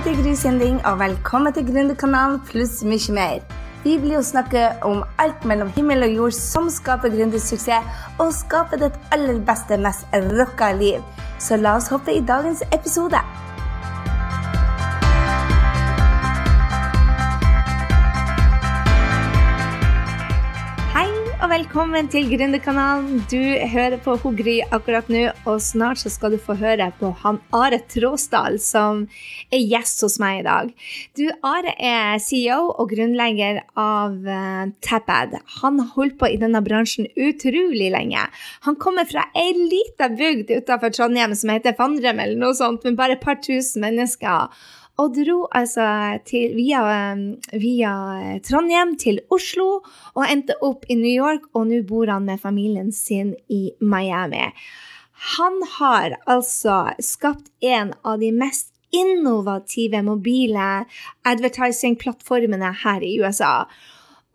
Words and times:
heter 0.00 0.22
Gry 0.22 0.34
Sinding, 0.34 0.78
og 0.86 0.98
velkommen 0.98 1.52
til 1.52 1.66
Gründerkanalen 1.68 2.38
pluss 2.48 2.78
mye 2.88 3.12
mer. 3.12 3.42
Vi 3.84 3.98
blir 4.00 4.14
jo 4.14 4.22
snakke 4.24 4.62
om 4.86 5.02
alt 5.20 5.44
mellom 5.44 5.68
himmel 5.74 6.06
og 6.06 6.14
jord 6.14 6.36
som 6.36 6.70
skaper 6.72 7.12
gründersuksess, 7.12 8.06
og 8.16 8.32
skaper 8.32 8.80
ditt 8.80 8.96
aller 9.12 9.42
beste, 9.44 9.76
mest 9.76 10.08
rocka 10.38 10.70
liv. 10.78 11.04
Så 11.36 11.58
la 11.60 11.74
oss 11.76 11.90
hoppe 11.92 12.14
i 12.16 12.24
dagens 12.24 12.62
episode. 12.72 13.20
Velkommen 21.70 22.08
til 22.10 22.24
Gründerkanalen. 22.26 23.20
Du 23.30 23.38
hører 23.70 24.00
på 24.02 24.16
Hogry 24.18 24.56
akkurat 24.74 25.06
nå, 25.06 25.20
og 25.46 25.60
snart 25.62 26.00
så 26.00 26.10
skal 26.10 26.32
du 26.34 26.40
få 26.42 26.56
høre 26.58 26.88
på 26.98 27.12
han 27.20 27.36
Are 27.54 27.78
Tråsdal, 27.92 28.56
som 28.58 29.04
er 29.54 29.62
gjest 29.70 30.02
hos 30.02 30.16
meg 30.18 30.40
i 30.40 30.46
dag. 30.48 30.72
Du, 31.14 31.28
Are 31.46 31.76
er 31.78 32.18
CEO 32.18 32.72
og 32.72 32.90
grunnlegger 32.90 33.60
av 33.78 34.18
uh, 34.18 34.66
Tapad. 34.82 35.38
Han 35.60 35.78
har 35.78 35.94
holdt 35.94 36.18
på 36.18 36.32
i 36.32 36.40
denne 36.42 36.58
bransjen 36.66 37.06
utrolig 37.14 37.92
lenge. 37.94 38.26
Han 38.66 38.80
kommer 38.82 39.06
fra 39.06 39.28
ei 39.38 39.54
lita 39.54 40.10
bygd 40.10 40.50
utenfor 40.50 40.90
Trondheim 40.90 41.38
som 41.38 41.54
heter 41.54 41.78
Fandrem, 41.78 42.18
eller 42.18 42.42
noe 42.48 42.58
sånt, 42.58 42.82
med 42.82 42.98
bare 42.98 43.14
et 43.14 43.22
par 43.22 43.38
tusen 43.46 43.86
mennesker 43.86 44.50
og 45.00 45.14
dro 45.16 45.36
altså 45.56 45.86
til, 46.28 46.54
via, 46.58 46.82
via, 47.56 47.92
Trondheim 48.44 48.96
til 49.00 49.22
Oslo 49.32 49.68
og 50.12 50.24
endte 50.26 50.58
opp 50.66 50.84
i 50.92 50.98
New 50.98 51.12
York, 51.12 51.48
og 51.56 51.70
nå 51.70 51.80
bor 51.88 52.10
han 52.12 52.26
med 52.28 52.42
familien 52.42 52.92
sin 52.92 53.32
i 53.48 53.70
Miami. 53.80 54.50
Han 55.36 55.56
har 55.76 56.18
altså 56.28 56.90
skapt 57.04 57.50
en 57.64 57.94
av 58.04 58.20
de 58.20 58.32
mest 58.32 58.72
innovative 58.90 60.02
mobile 60.02 60.84
advertising-plattformene 61.28 62.72
her 62.82 63.04
i 63.06 63.16
USA. 63.22 63.54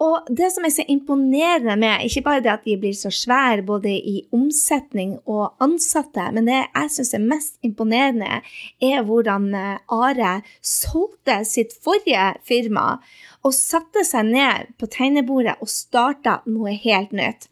Og 0.03 0.27
det 0.27 0.49
som 0.51 0.65
er 0.67 0.73
så 0.75 0.83
imponerende 0.91 1.77
med, 1.79 2.03
ikke 2.03 2.23
bare 2.25 2.41
det 2.43 2.51
at 2.51 2.65
de 2.67 2.75
blir 2.79 2.95
så 2.97 3.07
svære 3.15 3.63
både 3.63 3.93
i 3.95 4.25
omsetning 4.35 5.13
og 5.23 5.53
ansatte, 5.63 6.25
men 6.35 6.49
det 6.49 6.57
jeg 6.57 6.91
syns 6.91 7.13
er 7.15 7.23
mest 7.23 7.55
imponerende, 7.63 8.41
er 8.83 9.05
hvordan 9.07 9.47
eh, 9.55 9.77
Are 9.87 10.33
solgte 10.59 11.37
sitt 11.47 11.71
forrige 11.83 12.33
firma 12.43 12.97
og 13.45 13.55
satte 13.55 14.03
seg 14.03 14.27
ned 14.33 14.73
på 14.81 14.89
tegnebordet 14.91 15.55
og 15.63 15.71
starta 15.71 16.41
noe 16.49 16.75
helt 16.75 17.13
nytt. 17.15 17.47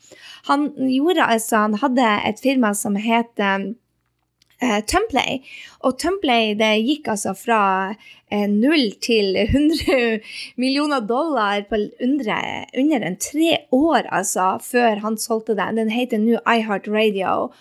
Han 0.49 0.73
altså, 0.75 1.63
han 1.63 1.79
hadde 1.79 2.09
et 2.27 2.43
firma 2.43 2.73
som 2.75 2.97
het 2.99 3.39
eh, 4.63 4.79
Tumplay. 4.87 5.41
Og 5.83 5.97
Tumplay 6.01 6.53
det 6.59 6.71
gikk 6.87 7.11
altså 7.13 7.35
fra 7.37 7.61
eh, 8.31 8.47
0 8.49 8.87
til 9.03 9.37
100 9.43 10.23
millioner 10.61 11.03
dollar 11.05 11.67
på 11.69 11.79
under, 12.01 12.41
under 12.79 13.07
en 13.07 13.19
tre 13.19 13.59
år, 13.71 14.07
altså, 14.09 14.57
før 14.63 15.03
han 15.05 15.19
solgte 15.21 15.57
det. 15.59 15.69
Den 15.77 15.93
heter 15.93 16.21
nå 16.23 16.39
iHeart 16.47 16.89
Radio. 16.89 17.51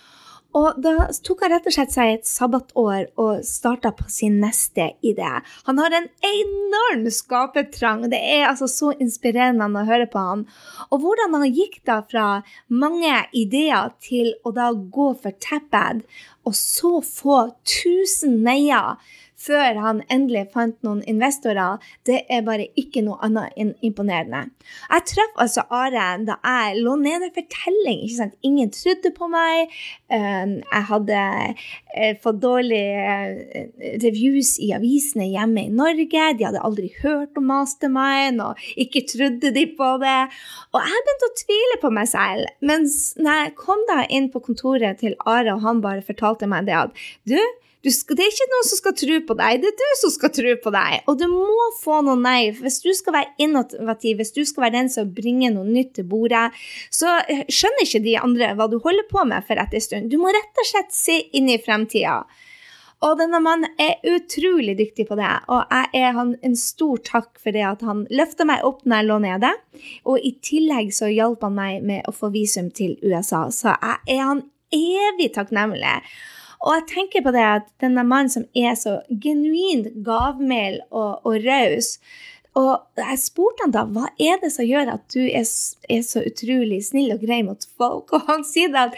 Og 0.58 0.80
da 0.84 1.06
tok 1.24 1.44
han 1.44 1.54
rett 1.54 1.68
og 1.68 1.74
slett 1.74 1.94
seg 1.94 2.10
et 2.12 2.28
sabbatår 2.28 3.06
og 3.20 3.44
starta 3.46 3.92
på 3.96 4.04
sin 4.12 4.36
neste 4.42 4.90
idé. 5.00 5.30
Han 5.68 5.80
har 5.80 5.96
en 5.96 6.08
enorm 6.28 7.06
skapertrang. 7.12 8.04
Det 8.12 8.20
er 8.20 8.48
altså 8.50 8.68
så 8.68 8.92
inspirerende 9.00 9.70
å 9.80 9.88
høre 9.88 10.08
på 10.12 10.20
han. 10.20 10.44
Og 10.90 11.04
hvordan 11.04 11.38
han 11.38 11.48
gikk 11.48 11.80
da 11.88 12.02
fra 12.04 12.26
mange 12.68 13.14
ideer 13.32 13.94
til 14.04 14.34
å 14.44 14.52
da 14.52 14.70
gå 14.72 15.12
for 15.22 15.40
Tapad, 15.40 16.04
og 16.44 16.56
så 16.58 16.98
få 17.06 17.38
1000 17.62 18.40
neier 18.44 18.98
før 19.42 19.78
han 19.82 20.02
endelig 20.12 20.46
fant 20.54 20.76
noen 20.86 21.02
investorer, 21.08 21.82
det 22.06 22.22
er 22.30 22.44
bare 22.46 22.68
ikke 22.78 23.02
noe 23.04 23.18
annet 23.24 23.56
enn 23.58 23.72
imponerende. 23.84 24.44
Jeg 24.90 25.06
traff 25.10 25.40
altså 25.42 25.64
Are 25.72 26.04
da 26.26 26.36
jeg 26.38 26.82
lå 26.82 26.94
nede 27.00 27.30
for 27.34 27.46
telling. 27.50 28.02
ikke 28.04 28.18
sant? 28.18 28.36
Ingen 28.46 28.70
trodde 28.74 29.12
på 29.16 29.28
meg. 29.32 29.72
Um, 30.12 30.58
jeg 30.60 30.86
hadde 30.90 31.22
uh, 31.22 32.12
fått 32.22 32.40
dårlige 32.42 33.16
uh, 33.16 33.88
reviews 34.04 34.54
i 34.62 34.72
avisene 34.76 35.28
hjemme 35.32 35.66
i 35.66 35.72
Norge. 35.72 36.28
De 36.38 36.46
hadde 36.48 36.62
aldri 36.62 36.92
hørt 37.02 37.38
om 37.40 37.48
Mastermind, 37.50 38.42
og 38.44 38.60
ikke 38.76 39.04
trodde 39.10 39.52
de 39.54 39.66
på 39.78 39.90
det. 40.02 40.20
Og 40.72 40.80
jeg 40.82 41.04
begynte 41.08 41.30
å 41.30 41.36
tvile 41.42 41.80
på 41.82 41.92
meg 41.98 42.12
selv. 42.12 42.52
Mens 42.64 43.00
jeg 43.18 43.56
kom 43.58 43.82
da 43.90 44.02
inn 44.08 44.30
på 44.32 44.42
kontoret 44.44 45.02
til 45.02 45.18
Are, 45.26 45.56
og 45.56 45.66
han 45.66 45.82
bare 45.84 46.04
fortalte 46.06 46.48
meg 46.50 46.68
det 46.68 46.78
at 46.78 47.04
du, 47.28 47.38
skal, 47.90 48.14
det 48.14 48.22
er 48.22 48.30
ikke 48.30 48.46
noen 48.52 48.66
som 48.68 48.78
skal 48.78 48.94
tro 48.94 49.16
på 49.26 49.36
deg, 49.40 49.62
det 49.62 49.70
er 49.72 49.78
du 49.80 49.96
som 49.98 50.12
skal 50.14 50.30
tro 50.36 50.52
på 50.62 50.72
deg. 50.74 51.00
Og 51.10 51.18
du 51.18 51.24
må 51.32 51.66
få 51.80 51.98
noe 52.06 52.20
nei. 52.20 52.52
Hvis 52.54 52.78
du 52.84 52.92
skal 52.94 53.16
være 53.16 53.32
innovativ, 53.42 54.20
hvis 54.20 54.30
du 54.36 54.44
skal 54.46 54.68
være 54.68 54.76
den 54.76 54.92
som 54.92 55.10
bringer 55.16 55.50
noe 55.54 55.66
nytt 55.66 55.96
til 55.98 56.06
bordet, 56.06 56.44
så 56.94 57.18
eh, 57.26 57.42
skjønner 57.50 57.82
ikke 57.88 58.04
de 58.04 58.16
andre 58.20 58.52
hva 58.58 58.68
du 58.70 58.78
holder 58.84 59.08
på 59.10 59.26
med 59.26 59.42
for 59.48 59.58
etter 59.58 59.80
en 59.80 59.86
stund. 59.88 60.12
Du 60.12 60.20
må 60.22 60.30
rett 60.30 60.62
og 60.62 60.68
slett 60.68 60.94
se 60.94 61.18
inn 61.34 61.50
i 61.50 61.58
fremtida. 61.62 62.20
Og 63.02 63.16
denne 63.18 63.40
mannen 63.42 63.72
er 63.82 63.98
utrolig 64.06 64.76
dyktig 64.78 65.08
på 65.08 65.16
det, 65.18 65.30
og 65.50 65.72
jeg 65.74 66.04
er 66.04 66.12
han 66.14 66.36
en 66.46 66.54
stor 66.58 67.00
takk 67.02 67.32
for 67.42 67.50
det 67.54 67.64
at 67.66 67.82
han 67.82 68.04
løfta 68.14 68.46
meg 68.46 68.62
opp 68.66 68.84
når 68.86 69.00
jeg 69.00 69.08
lå 69.08 69.16
nede. 69.24 69.50
Og 70.06 70.22
i 70.22 70.36
tillegg 70.38 70.92
så 70.94 71.10
hjalp 71.10 71.42
han 71.42 71.56
meg 71.56 71.82
med 71.88 72.06
å 72.06 72.14
få 72.14 72.30
visum 72.34 72.70
til 72.70 72.94
USA, 73.02 73.48
så 73.50 73.74
jeg 73.74 74.20
er 74.20 74.22
han 74.22 74.44
evig 74.72 75.32
takknemlig. 75.34 75.96
Og 76.62 76.76
jeg 76.76 76.88
tenker 76.92 77.24
på 77.24 77.32
det 77.34 77.42
at 77.42 77.70
denne 77.82 78.04
mannen 78.06 78.30
som 78.30 78.44
er 78.54 78.76
så 78.78 79.00
genuint 79.22 79.88
gavmild 80.06 80.84
og, 80.90 81.24
og 81.26 81.40
raus 81.42 81.96
og 82.58 83.00
jeg 83.00 83.20
spurte 83.20 83.64
han 83.64 83.72
da 83.72 83.86
hva 83.88 84.10
er 84.20 84.40
det 84.42 84.50
som 84.52 84.66
gjør 84.68 84.90
at 84.94 85.04
du 85.14 85.22
er, 85.24 85.46
er 85.88 86.02
så 86.04 86.24
utrolig 86.28 86.82
snill 86.84 87.14
og 87.14 87.24
grei 87.24 87.40
mot 87.46 87.64
folk. 87.80 88.12
Og 88.16 88.28
han 88.28 88.44
sier 88.44 88.74
at 88.76 88.96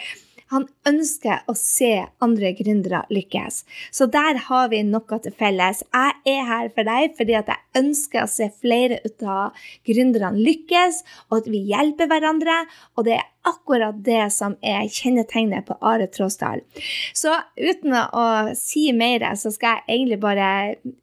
han 0.53 0.67
ønsker 0.85 1.45
å 1.49 1.55
se 1.57 1.91
andre 2.23 2.51
gründere 2.57 3.01
lykkes. 3.13 3.63
Så 3.91 4.07
der 4.11 4.37
har 4.47 4.69
vi 4.73 4.83
noe 4.85 5.19
til 5.23 5.33
felles. 5.33 5.81
Jeg 5.89 6.35
er 6.35 6.49
her 6.49 6.71
for 6.75 6.87
deg 6.87 7.15
fordi 7.17 7.37
at 7.39 7.49
jeg 7.49 7.81
ønsker 7.81 8.23
å 8.23 8.31
se 8.31 8.49
flere 8.61 9.01
av 9.25 9.55
gründerne 9.87 10.41
lykkes, 10.41 11.01
og 11.29 11.41
at 11.41 11.49
vi 11.51 11.65
hjelper 11.71 12.09
hverandre. 12.11 12.61
Og 12.95 13.07
det 13.07 13.17
er 13.17 13.31
akkurat 13.45 13.97
det 14.05 14.23
som 14.33 14.55
er 14.65 14.87
kjennetegnet 14.89 15.67
på 15.67 15.77
Are 15.85 16.07
Tråsdal. 16.09 16.63
Så 17.13 17.33
uten 17.57 17.93
å 17.95 18.25
si 18.57 18.87
mer, 18.95 19.25
så 19.37 19.51
skal 19.53 19.79
jeg 19.79 19.99
egentlig 19.99 20.19
bare, 20.23 20.49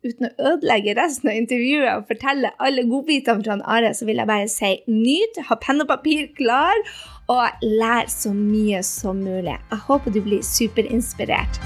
uten 0.07 0.29
å 0.29 0.53
ødelegge 0.53 0.97
resten 0.99 1.31
av 1.31 1.39
intervjuet 1.39 1.93
og 1.95 2.09
fortelle 2.11 2.55
alle 2.63 2.87
godbitene 2.91 3.47
fra 3.47 3.59
Are, 3.77 3.93
så 3.95 4.09
vil 4.09 4.23
jeg 4.23 4.31
bare 4.31 4.51
si 4.51 4.75
nyt, 4.91 5.43
ha 5.49 5.59
penn 5.63 5.85
og 5.85 5.91
papir 5.93 6.31
klar, 6.39 6.83
og 7.31 7.63
lær 7.63 8.09
så 8.11 8.33
mye 8.35 8.83
som 8.87 9.21
mulig. 9.23 9.55
Jeg 9.55 9.81
håper 9.87 10.15
du 10.15 10.21
blir 10.25 10.43
superinspirert. 10.47 11.61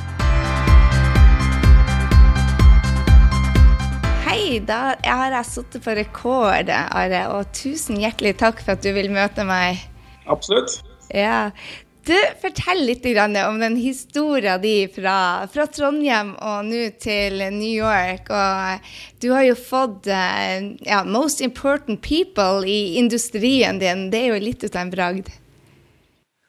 Hei, 4.27 4.59
da 4.61 4.97
har 5.01 5.33
jeg 5.39 5.49
sittet 5.49 5.87
på 5.87 5.97
rekord, 5.97 6.71
Are, 6.71 7.25
og 7.33 7.49
tusen 7.57 8.01
hjertelig 8.03 8.37
takk 8.43 8.61
for 8.63 8.77
at 8.77 8.85
du 8.85 8.93
vil 8.97 9.09
møte 9.15 9.47
meg. 9.49 9.81
Absolutt. 10.29 10.83
Ja. 11.15 11.51
Du, 12.07 12.15
Fortell 12.39 12.85
litt 12.87 13.07
om 13.19 13.57
den 13.59 13.77
historien 13.81 14.61
din 14.63 14.91
fra, 14.95 15.47
fra, 15.51 15.65
Trondheim 15.67 16.37
og 16.39 16.69
nå 16.69 16.85
til 17.03 17.41
New 17.51 17.73
York. 17.73 18.31
Og 18.31 18.93
du 19.25 19.33
har 19.33 19.43
jo 19.49 19.57
fått 19.59 20.07
eh, 20.07 20.77
ja, 20.87 21.03
Most 21.03 21.43
Important 21.43 21.99
People 22.07 22.63
i 22.63 22.95
industrien 23.01 23.83
din. 23.83 24.07
Det 24.13 24.23
er 24.23 24.37
jo 24.37 24.45
litt 24.45 24.69
av 24.71 24.85
en 24.85 24.95
bragd. 24.95 25.35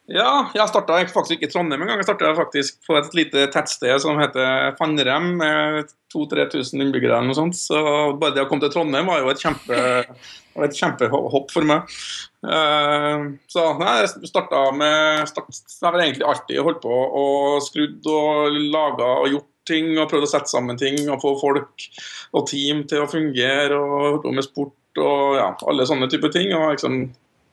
Ja, 0.08 0.48
jeg 0.56 0.64
starta 0.70 1.02
faktisk 1.12 1.34
ikke 1.34 1.50
i 1.50 1.52
Trondheim 1.52 1.82
engang. 1.84 2.00
Jeg 2.00 2.06
starta 2.08 2.30
faktisk 2.36 2.78
på 2.88 2.96
et 2.96 3.12
lite 3.16 3.42
tettsted 3.52 4.00
som 4.00 4.16
heter 4.16 4.72
Fannrem, 4.78 5.34
med 5.36 5.90
2000-3000 6.14 6.80
innbyggere. 6.80 7.18
eller 7.18 7.28
noe 7.28 7.36
sånt. 7.36 7.58
Så 7.60 7.76
bare 8.16 8.32
det 8.32 8.46
å 8.46 8.48
komme 8.48 8.64
til 8.64 8.72
Trondheim 8.72 9.10
var 9.10 9.20
jo 9.20 9.28
et, 9.28 9.42
kjempe, 9.42 9.82
et 10.64 10.80
kjempehopp 10.80 11.52
for 11.52 11.68
meg. 11.68 11.92
Uh, 12.40 13.36
så 13.52 13.66
nei, 13.76 13.98
jeg 14.00 14.32
starta 14.32 14.64
med 14.72 15.28
start, 15.28 15.52
Jeg 15.52 15.84
har 15.84 16.00
egentlig 16.00 16.28
alltid 16.30 16.64
holdt 16.64 16.82
på 16.86 17.04
og 17.20 17.60
skrudd 17.66 18.08
og 18.08 18.58
laga 18.72 19.12
og 19.18 19.30
gjort 19.34 19.52
ting 19.68 19.92
og 19.98 20.08
prøvd 20.08 20.24
å 20.24 20.32
sette 20.32 20.48
sammen 20.48 20.80
ting 20.80 21.02
og 21.10 21.20
få 21.20 21.34
folk 21.36 21.88
og 22.32 22.48
team 22.48 22.86
til 22.88 23.04
å 23.04 23.10
fungere 23.10 23.76
og 23.76 23.96
holdt 24.06 24.24
på 24.24 24.36
med 24.38 24.46
sport 24.46 25.02
og 25.04 25.36
ja, 25.36 25.50
alle 25.68 25.84
sånne 25.84 26.08
typer 26.08 26.32
ting. 26.32 26.54
og 26.56 26.70
liksom 26.72 27.02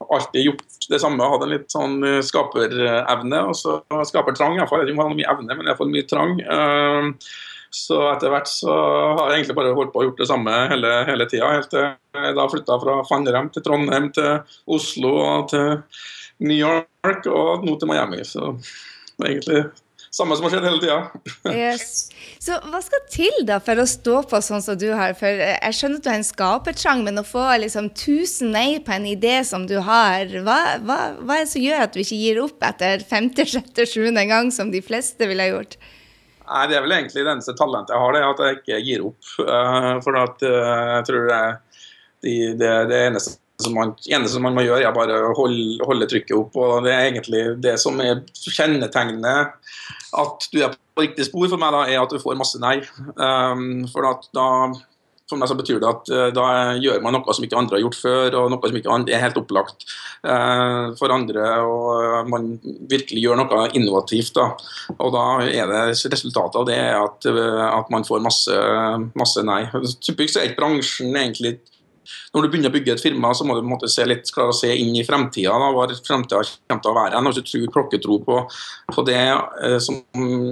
alltid 0.04 0.46
gjort 0.50 0.88
det 0.90 1.00
samme. 1.00 1.28
Hadde 1.32 1.48
en 1.48 1.54
litt 1.56 1.74
sånn 1.74 1.98
eh, 2.06 2.22
skaperevne. 2.26 3.42
og 3.50 3.58
så 3.58 3.80
Skapertrang, 4.08 4.58
iallfall. 4.60 4.84
Jeg 4.84 4.90
vet 4.90 4.94
ikke 4.94 5.00
om 5.00 5.04
han 5.06 5.14
har 5.14 5.20
mye 5.20 5.34
evne, 5.36 5.60
men 5.60 5.78
fått 5.80 5.94
mye 5.94 6.08
trang. 6.10 6.40
Ehm, 6.42 7.14
så 7.76 8.00
etter 8.14 8.32
hvert 8.32 8.48
så 8.48 8.72
har 8.72 9.32
jeg 9.32 9.42
egentlig 9.42 9.58
bare 9.58 9.74
holdt 9.76 9.92
på 9.94 10.04
og 10.04 10.10
gjort 10.10 10.22
det 10.24 10.30
samme 10.30 10.52
hele, 10.72 10.92
hele 11.10 11.28
tida. 11.32 11.52
Helt 11.52 11.72
til 11.74 11.90
jeg 12.16 12.36
da 12.38 12.46
flytta 12.52 12.78
fra 12.80 13.00
Fannrem 13.10 13.50
til 13.52 13.66
Trondheim 13.66 14.12
til 14.16 14.38
Oslo 14.72 15.12
og 15.20 15.50
til 15.52 15.74
New 16.46 16.56
York 16.56 17.28
og 17.28 17.66
nå 17.68 17.76
til 17.80 17.92
Miami. 17.92 18.22
Så 18.24 18.54
egentlig 19.20 19.66
samme 20.16 20.36
som 20.38 20.46
har 20.46 20.54
skjedd 20.54 20.68
hele 20.68 20.80
tida. 20.80 20.98
yes. 21.52 22.08
Så 22.40 22.56
hva 22.70 22.80
skal 22.84 23.04
til 23.12 23.42
da 23.48 23.58
for 23.64 23.82
å 23.82 23.88
stå 23.90 24.22
på 24.30 24.40
sånn 24.44 24.64
som 24.64 24.78
du 24.80 24.88
har? 24.96 25.16
For 25.20 25.28
eh, 25.28 25.58
jeg 25.58 25.78
skjønner 25.78 26.00
at 26.00 26.06
du 26.06 26.10
har 26.12 26.20
en 26.22 26.28
skapertrang, 26.28 27.04
men 27.08 27.20
å 27.20 27.26
få 27.28 27.44
liksom 27.64 27.92
tusen 27.98 28.54
nei 28.56 28.80
på 28.86 28.96
en 28.96 29.10
idé 29.10 29.38
som 29.48 29.68
du 29.68 29.76
har, 29.84 30.32
hva, 30.46 30.60
hva, 30.86 31.00
hva, 31.20 31.38
er 31.40 31.44
det 31.44 31.52
som 31.52 31.66
gjør 31.66 31.86
at 31.88 31.96
du 31.96 32.02
ikke 32.04 32.22
gir 32.22 32.42
opp 32.46 32.64
etter 32.70 33.04
femte, 33.10 33.48
sjette, 33.52 33.88
sjuende 33.90 34.24
gang, 34.30 34.54
som 34.56 34.72
de 34.72 34.84
fleste 34.86 35.28
ville 35.28 35.52
gjort? 35.52 35.80
Nei, 36.46 36.66
Det 36.70 36.78
er 36.78 36.86
vel 36.86 36.96
egentlig 37.00 37.24
det 37.26 37.32
eneste 37.34 37.56
talentet 37.58 37.96
jeg 37.96 38.04
har, 38.04 38.14
det 38.14 38.22
er 38.22 38.30
at 38.30 38.44
jeg 38.46 38.60
ikke 38.60 38.84
gir 38.86 39.08
opp. 39.10 39.32
Uh, 39.42 39.94
for 40.06 40.20
at, 40.22 40.44
uh, 40.46 40.92
jeg 41.00 41.08
tror 41.10 41.32
det, 41.32 41.42
de, 42.24 42.36
det, 42.62 42.76
det 42.92 43.08
eneste 43.10 43.40
man, 43.72 43.94
eneste 44.12 44.42
man 44.44 44.56
må 44.56 44.66
gjøre, 44.66 44.84
er 44.84 44.96
bare 44.96 45.20
å 45.30 45.36
holde, 45.38 45.78
holde, 45.88 46.08
trykket 46.12 46.36
opp. 46.38 46.58
og 46.60 46.84
Det 46.86 46.92
er 46.92 47.06
egentlig 47.10 47.44
det 47.64 47.78
som 47.82 48.00
er 48.04 48.24
kjennetegnet 48.44 49.56
at 50.16 50.50
du 50.52 50.60
er 50.64 50.76
på 50.96 51.06
riktig 51.06 51.28
spor 51.30 51.48
for 51.52 51.60
meg, 51.60 51.76
da, 51.76 51.86
er 51.88 52.02
at 52.02 52.12
du 52.12 52.20
får 52.22 52.38
masse 52.40 52.60
nei. 52.62 52.78
Um, 53.16 53.86
for 53.92 54.08
at 54.12 54.28
da 54.36 54.50
for 55.26 55.42
meg 55.42 55.50
så 55.50 55.56
betyr 55.58 55.80
det 55.82 55.90
at 55.90 56.10
uh, 56.14 56.28
da 56.36 56.48
gjør 56.78 57.00
man 57.02 57.16
noe 57.18 57.34
som 57.34 57.46
ikke 57.48 57.58
andre 57.58 57.80
har 57.80 57.82
gjort 57.82 57.98
før, 57.98 58.36
og 58.40 58.52
noe 58.54 58.70
som 58.70 58.78
ikke 58.78 58.98
er 59.10 59.24
helt 59.24 59.40
opplagt 59.42 59.88
uh, 60.22 60.94
for 61.00 61.14
andre. 61.16 61.48
og 61.66 61.88
uh, 61.96 62.20
Man 62.30 62.52
virkelig 62.92 63.24
gjør 63.24 63.40
noe 63.42 63.64
innovativt. 63.74 64.36
da, 64.38 64.52
og 65.00 65.16
Da 65.16 65.26
er 65.48 65.72
det 65.72 65.86
resultatet 66.14 66.60
av 66.62 66.68
det 66.70 66.82
at, 67.00 67.30
at 67.32 67.94
man 67.94 68.06
får 68.08 68.24
masse, 68.24 68.60
masse 69.18 69.48
nei. 69.48 69.64
Typisk 70.06 70.36
så 70.36 70.44
er 70.44 70.52
ikke 70.52 70.62
bransjen 70.62 71.16
egentlig 71.16 71.58
når 72.34 72.46
du 72.46 72.50
begynner 72.52 72.72
å 72.72 72.76
bygge 72.76 72.96
et 72.96 73.04
firma, 73.04 73.34
så 73.36 73.48
må 73.48 73.56
du 73.56 73.62
på 73.62 73.68
en 73.68 73.74
måte 73.76 73.90
se 73.92 74.06
litt, 74.08 74.30
klare 74.34 74.54
å 74.54 74.58
se 74.58 74.72
inn 74.76 74.96
i 74.98 75.06
fremtida. 75.08 75.56
Da, 75.62 75.72
hva 75.76 75.88
fremtida 76.06 76.42
kommer 76.44 76.84
til 76.84 76.92
å 76.92 76.98
være. 76.98 77.22
Når 77.26 77.38
du 77.38 77.42
tror 77.50 77.74
klokketro 77.76 78.20
på, 78.26 78.40
på 78.94 79.06
det 79.08 79.22
eh, 79.22 79.78
som, 79.84 80.02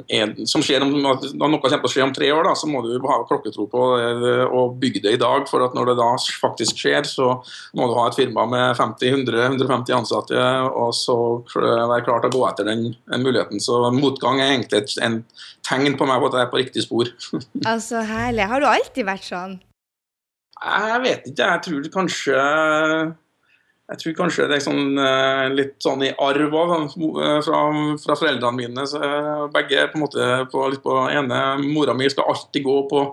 er, 0.08 0.36
som, 0.50 0.64
skjer 0.66 0.86
om, 0.86 0.94
noe 0.94 1.18
kommer 1.34 1.62
til 1.70 1.90
å 1.90 1.94
skje 1.96 2.06
om 2.08 2.16
tre 2.16 2.32
år, 2.36 2.50
da, 2.50 2.56
så 2.60 2.70
må 2.70 2.84
du 2.86 2.94
ha 3.08 3.20
klokketro 3.30 3.68
på 3.72 3.88
det 4.24 4.36
og 4.48 4.78
bygge 4.82 5.04
det 5.06 5.18
i 5.18 5.22
dag. 5.22 5.48
For 5.50 5.66
at 5.66 5.76
når 5.78 5.92
det 5.92 5.98
da 6.02 6.10
faktisk 6.42 6.84
skjer, 6.84 7.08
så 7.08 7.36
må 7.78 7.90
du 7.90 7.98
ha 7.98 8.08
et 8.10 8.18
firma 8.18 8.46
med 8.50 8.78
50-100-150 8.80 9.98
ansatte, 9.98 10.48
og 10.74 10.94
så 10.98 11.18
være 11.54 12.04
klar 12.06 12.24
til 12.24 12.32
å 12.32 12.38
gå 12.38 12.46
etter 12.50 12.70
den, 12.70 12.88
den 13.12 13.26
muligheten. 13.26 13.62
Så 13.64 13.80
motgang 13.96 14.42
er 14.42 14.56
egentlig 14.56 14.84
et 14.84 15.22
tegn 15.68 15.98
på 15.98 16.08
meg 16.10 16.22
på 16.22 16.32
at 16.32 16.40
jeg 16.40 16.48
er 16.48 16.52
på 16.52 16.62
riktig 16.62 16.86
spor. 16.86 17.12
altså 17.74 18.04
herlig. 18.08 18.48
Har 18.50 18.64
du 18.64 18.70
alltid 18.70 19.08
vært 19.08 19.28
sånn? 19.28 19.60
Jeg 20.63 21.04
vet 21.04 21.27
ikke. 21.27 21.51
Jeg 21.51 21.62
tror 21.68 21.92
kanskje 21.98 22.39
jeg 23.83 24.00
tror 24.00 24.13
kanskje 24.15 24.45
det 24.48 24.56
er 24.57 24.63
sånn, 24.63 24.98
eh, 24.98 25.50
litt 25.51 25.75
sånn 25.83 26.06
i 26.07 26.12
arv 26.24 26.54
òg, 26.56 26.71
eh, 26.88 27.39
fra, 27.44 27.60
fra, 28.00 28.15
foreldrene 28.15 28.56
mine. 28.56 28.86
Så 28.88 29.00
begge 29.54 29.89
på 29.92 30.00
en 30.00 30.04
måte 30.06 30.27
på, 30.50 30.63
litt 30.71 30.81
på 30.81 30.95
ene 31.12 31.42
Mora 31.62 31.94
mi 31.94 32.07
skal 32.10 32.31
alltid 32.31 32.63
gå 32.63 32.77
på 32.89 33.04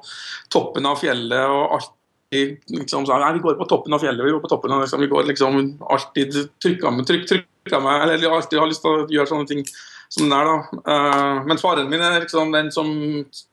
toppen 0.48 0.86
av 0.86 1.00
fjellet 1.02 1.50
og 1.50 1.74
alltid 1.76 2.62
liksom 2.70 3.04
så, 3.04 3.18
Nei, 3.18 3.32
vi 3.34 3.42
går 3.42 3.58
på 3.58 3.66
toppen 3.68 3.92
av 3.92 4.00
fjellet, 4.04 4.24
vi 4.24 4.30
går 4.30 4.44
på 4.44 4.52
toppen 4.52 4.72
av 4.72 4.84
liksom, 4.84 5.02
Vi 5.02 5.10
går 5.10 5.26
liksom 5.26 5.60
alltid 5.82 6.38
trykka 6.62 6.94
meg, 6.94 7.06
tryk, 7.10 7.26
trykka 7.26 7.80
meg 7.82 8.04
Eller 8.06 8.30
alltid 8.30 8.62
har 8.62 8.70
lyst 8.70 8.84
til 8.86 8.94
å 8.94 9.08
gjøre 9.10 9.32
sånne 9.32 9.50
ting 9.50 9.64
som 10.10 10.26
den 10.26 10.34
er. 10.34 10.48
da. 10.48 10.82
Uh, 10.90 11.46
men 11.46 11.60
faren 11.60 11.90
min 11.90 12.02
er 12.02 12.18
liksom 12.18 12.52
den 12.54 12.70
som 12.74 12.90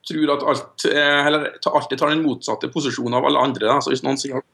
tror 0.08 0.34
at 0.34 0.44
alt 0.52 0.86
er, 0.90 1.26
eller 1.28 1.50
alltid 1.70 2.00
tar 2.00 2.12
den 2.14 2.24
motsatte 2.26 2.70
posisjonen 2.74 3.18
av 3.18 3.28
alle 3.28 3.48
andre. 3.48 3.68
Da. 3.70 3.78
Så 3.82 3.94
hvis 3.94 4.04
noen 4.06 4.18
sier 4.18 4.40
at 4.40 4.46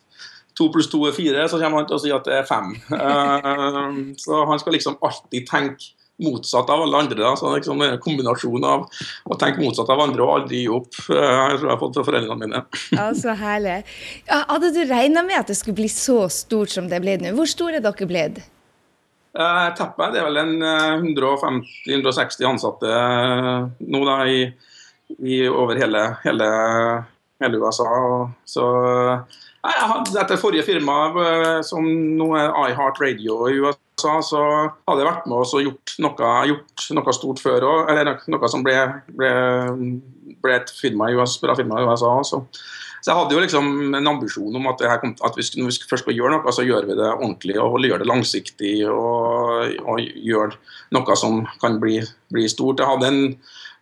to 0.58 0.68
pluss 0.70 0.90
to 0.92 1.00
er 1.08 1.16
fire, 1.16 1.48
så 1.48 1.58
kommer 1.58 1.80
han 1.80 1.88
til 1.88 1.98
å 1.98 2.04
si 2.04 2.14
at 2.14 2.28
det 2.28 2.38
er 2.42 2.48
fem. 2.48 2.74
Uh, 2.92 4.14
så 4.20 4.44
han 4.50 4.60
skal 4.60 4.76
liksom 4.76 5.00
alltid 5.00 5.48
tenke 5.48 5.94
motsatt 6.22 6.68
av 6.70 6.84
alle 6.84 7.00
andre. 7.06 7.18
Da. 7.18 7.32
Så 7.34 7.48
det 7.48 7.54
er 7.54 7.62
liksom 7.62 7.80
en 7.82 7.98
kombinasjon 8.04 8.68
av 8.68 8.84
å 9.24 9.38
tenke 9.40 9.64
motsatt 9.64 9.88
av 9.90 10.04
andre 10.04 10.22
og 10.22 10.36
aldri 10.36 10.60
gi 10.62 10.70
opp. 10.76 10.92
Uh, 11.08 11.16
jeg 11.16 11.56
tror 11.56 11.68
jeg 11.70 11.72
har 11.72 11.82
fått 11.86 11.98
fra 11.98 12.08
foreldrene 12.12 12.40
mine. 12.44 12.64
Ja, 12.92 13.08
Så 13.16 13.34
herlig. 13.40 13.80
Hadde 14.28 14.74
du 14.76 14.82
regna 14.84 15.24
med 15.24 15.40
at 15.40 15.50
det 15.50 15.56
skulle 15.58 15.80
bli 15.80 15.88
så 15.88 16.26
stort 16.28 16.76
som 16.76 16.92
det 16.92 17.00
blitt 17.02 17.24
nå? 17.24 17.32
Hvor 17.34 17.48
store 17.48 17.80
er 17.80 17.88
dere 17.88 18.12
blitt? 18.12 18.44
Uh, 19.34 19.72
Teppet 19.74 20.12
det 20.14 20.20
er 20.20 20.28
vel 20.28 20.38
en 20.38 20.52
150-160 21.10 22.44
eh, 22.44 22.46
ansatte 22.46 22.86
uh, 22.86 23.64
nå 23.82 24.02
da 24.06 24.18
i, 24.30 24.44
i 25.26 25.40
over 25.50 25.80
hele, 25.80 26.04
hele, 26.22 26.50
hele, 27.42 27.58
USA. 27.58 27.88
Så 28.46 28.68
jeg 29.64 29.88
hadde, 29.90 30.14
Etter 30.22 30.38
forrige 30.38 30.66
firma, 30.68 31.00
som 31.66 31.82
nå 31.82 32.28
er 32.38 32.54
iHeart 32.68 33.00
Radio 33.02 33.40
i 33.50 33.58
USA, 33.58 34.14
så 34.22 34.44
hadde 34.86 35.00
jeg 35.02 35.08
vært 35.08 35.26
med 35.26 35.40
og 35.40 35.66
gjort 35.66 35.96
noe, 36.04 36.32
gjort 36.52 36.86
noe 37.00 37.16
stort 37.16 37.42
før 37.42 37.68
òg. 37.72 37.90
Eller 37.90 38.22
noe 38.30 38.52
som 38.52 38.62
ble, 38.62 38.76
ble, 39.18 39.34
ble 40.44 40.58
et 40.60 40.70
firma 40.78 41.10
i 41.10 41.18
USA, 41.18 41.42
bra 41.42 41.58
firma 41.58 41.82
i 41.82 41.88
USA. 41.90 42.14
Så. 42.28 42.44
Så 43.04 43.12
jeg 43.12 43.20
hadde 43.20 43.36
jo 43.36 43.40
liksom 43.42 43.66
en 43.98 44.08
ambisjon 44.08 44.54
om 44.56 44.70
at, 44.70 44.80
kom, 45.02 45.10
at 45.28 45.34
vi, 45.36 45.44
når 45.60 45.68
vi 45.68 45.88
først 45.90 46.06
skal 46.06 46.16
gjøre 46.16 46.38
noe, 46.38 46.52
så 46.56 46.62
gjør 46.64 46.86
vi 46.88 46.94
det 46.96 47.10
ordentlig 47.10 47.58
og 47.60 47.84
gjør 47.84 48.00
det 48.00 48.08
langsiktig 48.08 48.70
og, 48.88 49.74
og 49.84 50.00
gjør 50.00 50.54
noe 50.96 51.16
som 51.20 51.42
kan 51.60 51.76
bli, 51.82 51.98
bli, 52.32 52.46
stort. 52.48 52.80
Jeg 52.80 52.88
hadde 52.88 53.10
en 53.10 53.20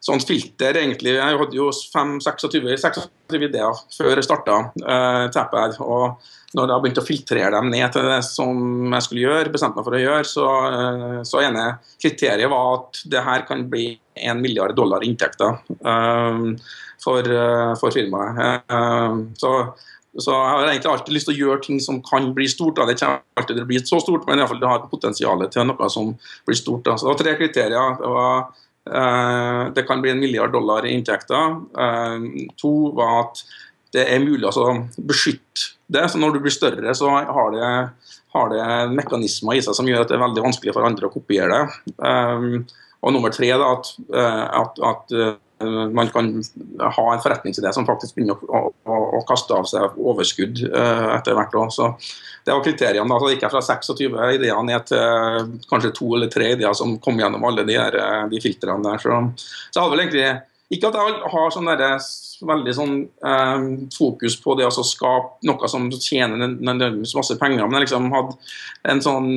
sånn 0.03 0.23
filter 0.23 0.79
egentlig. 0.81 1.15
Jeg 1.17 1.41
hadde 1.41 1.59
jo 1.59 1.71
5-26 1.71 3.03
ideer 3.39 3.83
før 3.97 4.13
jeg 4.17 4.27
starta 4.27 4.59
uh, 4.83 5.27
teppet. 5.33 5.79
og 5.81 6.23
når 6.53 6.69
jeg 6.69 6.85
begynte 6.85 7.01
å 7.01 7.07
filtrere 7.07 7.53
dem 7.55 7.71
ned 7.73 7.95
til 7.95 8.05
det 8.11 8.19
som 8.27 8.93
jeg 8.93 9.07
skulle 9.07 9.23
gjøre, 9.25 9.53
bestemte 9.55 9.79
meg 9.79 9.87
for 9.87 9.97
å 9.97 10.03
gjøre, 10.03 10.29
så, 10.29 10.49
uh, 10.75 11.21
så 11.25 11.41
ene 11.47 11.69
kriteriet 12.03 12.51
var 12.53 12.81
at 12.81 13.05
det 13.15 13.25
her 13.25 13.47
kan 13.49 13.65
bli 13.73 13.93
1 14.19 14.43
milliard 14.43 14.77
dollar 14.77 15.07
i 15.07 15.09
inntekter. 15.09 15.63
Uh, 15.81 16.59
for, 17.05 17.27
uh, 17.27 17.75
for 17.81 17.95
firmaet. 17.95 18.63
Eh, 18.71 19.17
så, 19.39 19.53
så, 20.19 20.33
jeg 20.33 20.51
har 20.51 20.71
egentlig 20.71 20.93
alltid 20.93 21.17
lyst 21.17 21.29
til 21.31 21.37
å 21.37 21.41
gjøre 21.41 21.65
ting 21.67 21.81
som 21.83 22.01
kan 22.07 22.31
bli 22.37 22.49
stort. 22.51 22.79
Da. 22.79 22.87
Det 22.89 22.99
kommer 23.01 23.23
alltid 23.41 23.57
til 23.57 23.65
å 23.65 23.71
bli 23.71 23.81
så 23.83 24.01
stort, 24.03 24.27
men 24.29 24.43
iallfall 24.43 24.61
det 24.63 24.71
har 24.71 24.91
potensial 24.91 25.47
til 25.53 25.69
noe 25.69 25.93
som 25.93 26.13
blir 26.49 26.59
stort. 26.59 26.85
Da. 26.87 26.97
Så 26.97 27.09
det 27.09 27.13
var 27.13 27.23
tre 27.23 27.37
kriterier. 27.41 27.97
Det, 28.01 28.13
var, 28.17 28.39
eh, 28.39 28.69
det 28.83 29.85
kan 29.87 30.01
bli 30.03 30.11
en 30.11 30.19
milliard 30.19 30.53
dollar 30.53 30.87
i 30.87 30.95
inntekter. 30.97 31.53
to 32.59 32.73
var 32.99 33.21
at 33.21 33.43
det 33.95 34.07
er 34.11 34.25
mulig 34.25 34.49
å 34.49 34.73
beskytte 34.97 35.77
det. 35.87 36.09
Så 36.11 36.19
når 36.19 36.35
du 36.35 36.41
blir 36.43 36.55
større, 36.55 36.95
så 36.97 37.13
har 37.13 37.55
det, 37.55 37.71
har 38.35 38.51
det 38.51 38.67
mekanismer 38.97 39.59
i 39.59 39.63
seg 39.63 39.77
som 39.79 39.87
gjør 39.87 40.03
at 40.03 40.11
det 40.11 40.17
er 40.19 40.25
veldig 40.25 40.47
vanskelig 40.49 40.75
for 40.75 40.89
andre 40.89 41.07
å 41.07 41.15
kopiere 41.15 41.61
det. 41.61 41.95
Um, 42.03 42.65
og 43.03 43.15
nummer 43.15 43.35
tre 43.35 43.53
da, 43.55 43.71
at, 43.77 43.95
at, 44.63 44.83
at 44.91 45.17
Eh, 45.17 45.39
man 45.95 46.11
kan 46.13 46.29
ha 46.81 47.07
en 47.13 47.23
forretningsidé 47.23 47.73
som 47.75 47.87
faktisk 47.89 48.17
begynner 48.17 48.39
å, 48.39 48.63
å, 48.71 49.01
å 49.19 49.23
kaste 49.29 49.57
av 49.57 49.67
seg 49.71 49.99
overskudd 50.01 50.65
uh, 50.69 51.13
etter 51.17 51.37
hvert. 51.39 51.55
Også. 51.63 51.89
Så 51.93 52.45
det 52.45 52.55
var 52.55 52.65
kriteriene. 52.65 53.09
da, 53.09 53.19
så 53.19 53.27
Det 53.27 53.35
gikk 53.35 53.45
jeg 53.47 53.55
fra 53.55 53.63
26 53.63 54.03
ideer 54.37 54.63
ned 54.67 54.87
til 54.91 55.53
kanskje 55.71 55.95
to 55.97 56.15
eller 56.17 56.33
tre 56.33 56.53
ideer 56.57 56.75
som 56.77 56.97
kom 57.03 57.21
gjennom 57.21 57.45
alle 57.49 57.67
de, 57.69 57.79
her, 57.79 57.97
eh, 57.99 58.25
de 58.33 58.41
filtrene 58.43 58.83
der. 58.83 59.03
Så, 59.03 59.21
så 59.71 59.79
jeg 59.79 59.85
hadde 59.85 59.95
vel 59.95 60.05
egentlig 60.07 60.27
ikke 60.73 60.89
at 60.89 60.99
jeg 60.99 61.33
har 61.35 61.51
sånn 61.53 61.69
der, 61.69 62.07
veldig 62.49 62.75
sånn 62.75 62.95
eh, 63.29 63.67
fokus 63.95 64.39
på 64.43 64.57
det 64.59 64.67
å 64.67 64.87
skape 64.87 65.47
noe 65.47 65.71
som 65.71 65.91
tjener 65.93 66.57
masse 66.59 67.37
penger, 67.41 67.67
men 67.67 67.79
jeg 67.79 67.87
liksom 67.87 68.09
hadde 68.15 68.39
en 68.91 69.05
sånn 69.05 69.29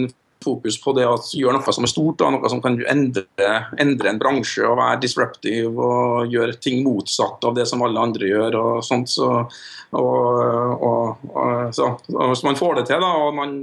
fokus 0.45 0.77
på 0.81 0.93
det 0.97 1.07
å 1.09 1.17
gjøre 1.17 1.57
noe 1.57 1.75
som 1.75 1.87
er 1.87 1.91
stort, 1.91 2.19
da, 2.21 2.29
noe 2.33 2.51
som 2.51 2.61
kan 2.63 2.77
endre, 2.91 3.49
endre, 3.81 4.11
en 4.11 4.21
bransje 4.21 4.65
og 4.67 4.77
være 4.79 5.01
disruptive 5.03 5.73
og 5.73 6.31
gjøre 6.33 6.59
ting 6.61 6.83
motsatt 6.85 7.43
av 7.49 7.57
det 7.57 7.65
som 7.69 7.83
alle 7.85 8.03
andre 8.07 8.29
gjør. 8.29 8.59
og 8.61 8.85
sånt. 8.85 9.11
Så, 9.11 9.31
og, 9.95 10.45
og, 10.85 11.25
og, 11.33 12.07
hvis 12.29 12.45
man 12.47 12.59
får 12.59 12.79
det 12.79 12.87
til, 12.91 13.03
da, 13.03 13.11
og 13.25 13.35
man 13.37 13.57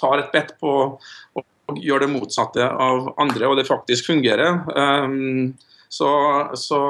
tar 0.00 0.22
et 0.22 0.34
bedt 0.34 0.54
på 0.60 0.74
å 0.98 1.46
gjøre 1.78 2.06
det 2.06 2.12
motsatte 2.14 2.64
av 2.66 3.12
andre, 3.20 3.48
og 3.48 3.58
det 3.58 3.68
faktisk 3.68 4.08
fungerer, 4.08 4.62
um, 4.74 5.52
så, 5.88 6.10
så 6.56 6.80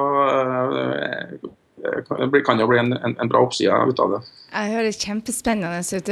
det 1.82 2.42
kan 2.46 2.60
jo 2.60 2.68
bli 2.70 2.80
en, 2.80 2.92
en, 2.96 3.14
en 3.20 3.30
bra 3.30 3.42
oppside 3.44 3.74
ut 3.88 4.02
av 4.02 4.16
det. 4.16 4.20
Jeg 4.48 4.72
høres 4.72 4.98
kjempespennende 5.02 5.80
ut. 5.84 6.10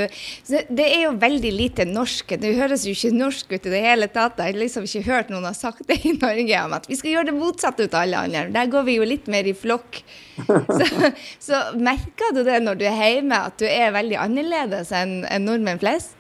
Det 0.69 0.85
er 0.85 1.07
jo 1.07 1.13
veldig 1.17 1.53
lite 1.57 1.87
norsk. 1.89 2.35
Det 2.41 2.53
høres 2.59 2.85
jo 2.85 2.93
ikke 2.93 3.15
norsk 3.17 3.55
ut 3.55 3.69
i 3.69 3.73
det 3.73 3.81
hele 3.85 4.09
tatt. 4.13 4.37
Jeg 4.37 4.53
har 4.53 4.61
liksom 4.61 4.85
ikke 4.89 5.07
hørt 5.07 5.33
noen 5.33 5.49
ha 5.49 5.55
sagt 5.57 5.87
det 5.89 6.03
i 6.05 6.13
Norge 6.19 6.65
om 6.67 6.77
at 6.77 6.89
vi 6.91 6.99
skal 7.01 7.15
gjøre 7.15 7.31
det 7.31 7.37
motsatte 7.39 7.87
ut 7.87 7.97
av 7.97 8.05
alle 8.05 8.27
andre. 8.29 8.45
Der 8.53 8.73
går 8.73 8.87
vi 8.89 8.99
jo 8.99 9.09
litt 9.09 9.31
mer 9.33 9.49
i 9.49 9.57
flokk. 9.57 10.03
Så, 10.47 11.11
så 11.41 11.59
merker 11.81 12.35
du 12.37 12.43
det 12.45 12.59
når 12.61 12.77
du 12.77 12.85
er 12.91 12.99
hjemme, 13.15 13.39
at 13.49 13.57
du 13.57 13.65
er 13.65 13.95
veldig 13.95 14.19
annerledes 14.21 14.93
enn 14.95 15.23
en 15.25 15.49
nordmenn 15.49 15.81
flest? 15.81 16.16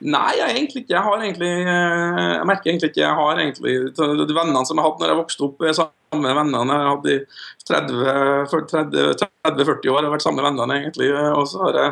Nei, 0.00 0.32
jeg, 0.38 0.54
egentlig 0.54 0.84
ikke. 0.84 0.94
Jeg 0.94 1.04
har 1.04 1.22
egentlig 1.22 1.54
eh, 1.66 2.34
Jeg 2.36 2.46
merker 2.46 2.70
egentlig 2.70 2.90
ikke 2.92 3.02
jeg 3.02 3.18
har 3.18 3.40
egentlig 3.42 3.72
De 4.28 4.36
vennene 4.36 4.66
som 4.66 4.78
jeg 4.78 4.86
hadde 4.86 5.02
når 5.02 5.12
jeg 5.12 5.18
vokste 5.18 5.46
opp, 5.48 5.64
er 5.66 5.74
samme 5.74 6.34
vennene 6.38 6.76
jeg 6.78 6.92
hadde 6.92 7.14
i 7.14 7.16
30-40 7.68 9.90
år. 9.92 9.98
Jeg 9.98 10.02
har 10.06 10.14
vært 10.14 10.24
samme 10.24 10.44
vennene, 10.44 10.76
egentlig. 10.78 11.08
Og 11.34 11.44
så 11.50 11.56
har 11.66 11.74
jeg 11.78 11.90